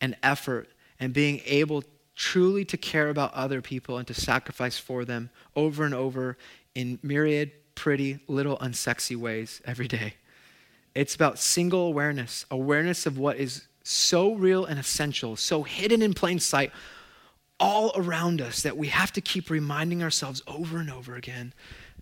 and 0.00 0.16
effort 0.22 0.68
and 1.00 1.12
being 1.12 1.40
able 1.44 1.84
truly 2.14 2.64
to 2.64 2.76
care 2.76 3.08
about 3.08 3.32
other 3.34 3.62
people 3.62 3.98
and 3.98 4.06
to 4.08 4.14
sacrifice 4.14 4.78
for 4.78 5.04
them 5.04 5.30
over 5.54 5.84
and 5.84 5.94
over 5.94 6.36
in 6.74 6.98
myriad, 7.02 7.52
pretty, 7.74 8.18
little, 8.26 8.58
unsexy 8.58 9.16
ways 9.16 9.62
every 9.64 9.86
day. 9.86 10.14
It's 10.94 11.14
about 11.14 11.38
single 11.38 11.86
awareness, 11.86 12.44
awareness 12.50 13.06
of 13.06 13.18
what 13.18 13.36
is 13.36 13.68
so 13.84 14.34
real 14.34 14.64
and 14.64 14.78
essential, 14.78 15.36
so 15.36 15.62
hidden 15.62 16.02
in 16.02 16.12
plain 16.12 16.40
sight, 16.40 16.72
all 17.60 17.92
around 17.94 18.40
us 18.40 18.62
that 18.62 18.76
we 18.76 18.88
have 18.88 19.12
to 19.12 19.20
keep 19.20 19.50
reminding 19.50 20.02
ourselves 20.02 20.42
over 20.46 20.78
and 20.78 20.90
over 20.90 21.14
again 21.14 21.52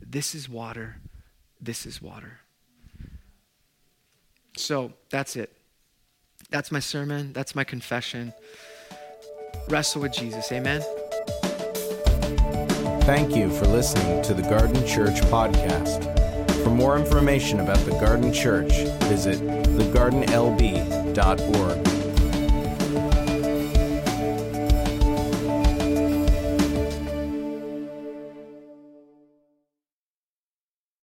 this 0.04 0.34
is 0.34 0.48
water, 0.48 0.96
this 1.60 1.86
is 1.86 2.02
water. 2.02 2.40
So 4.56 4.92
that's 5.10 5.36
it. 5.36 5.55
That's 6.50 6.70
my 6.70 6.80
sermon. 6.80 7.32
That's 7.32 7.54
my 7.54 7.64
confession. 7.64 8.34
Wrestle 9.68 10.02
with 10.02 10.12
Jesus. 10.12 10.52
Amen. 10.52 10.82
Thank 13.02 13.34
you 13.36 13.50
for 13.50 13.66
listening 13.66 14.22
to 14.22 14.34
the 14.34 14.42
Garden 14.42 14.86
Church 14.86 15.20
podcast. 15.30 16.04
For 16.64 16.70
more 16.70 16.98
information 16.98 17.60
about 17.60 17.78
the 17.78 17.92
Garden 17.92 18.32
Church, 18.32 18.72
visit 19.04 19.38
thegardenlb.org. 19.40 21.95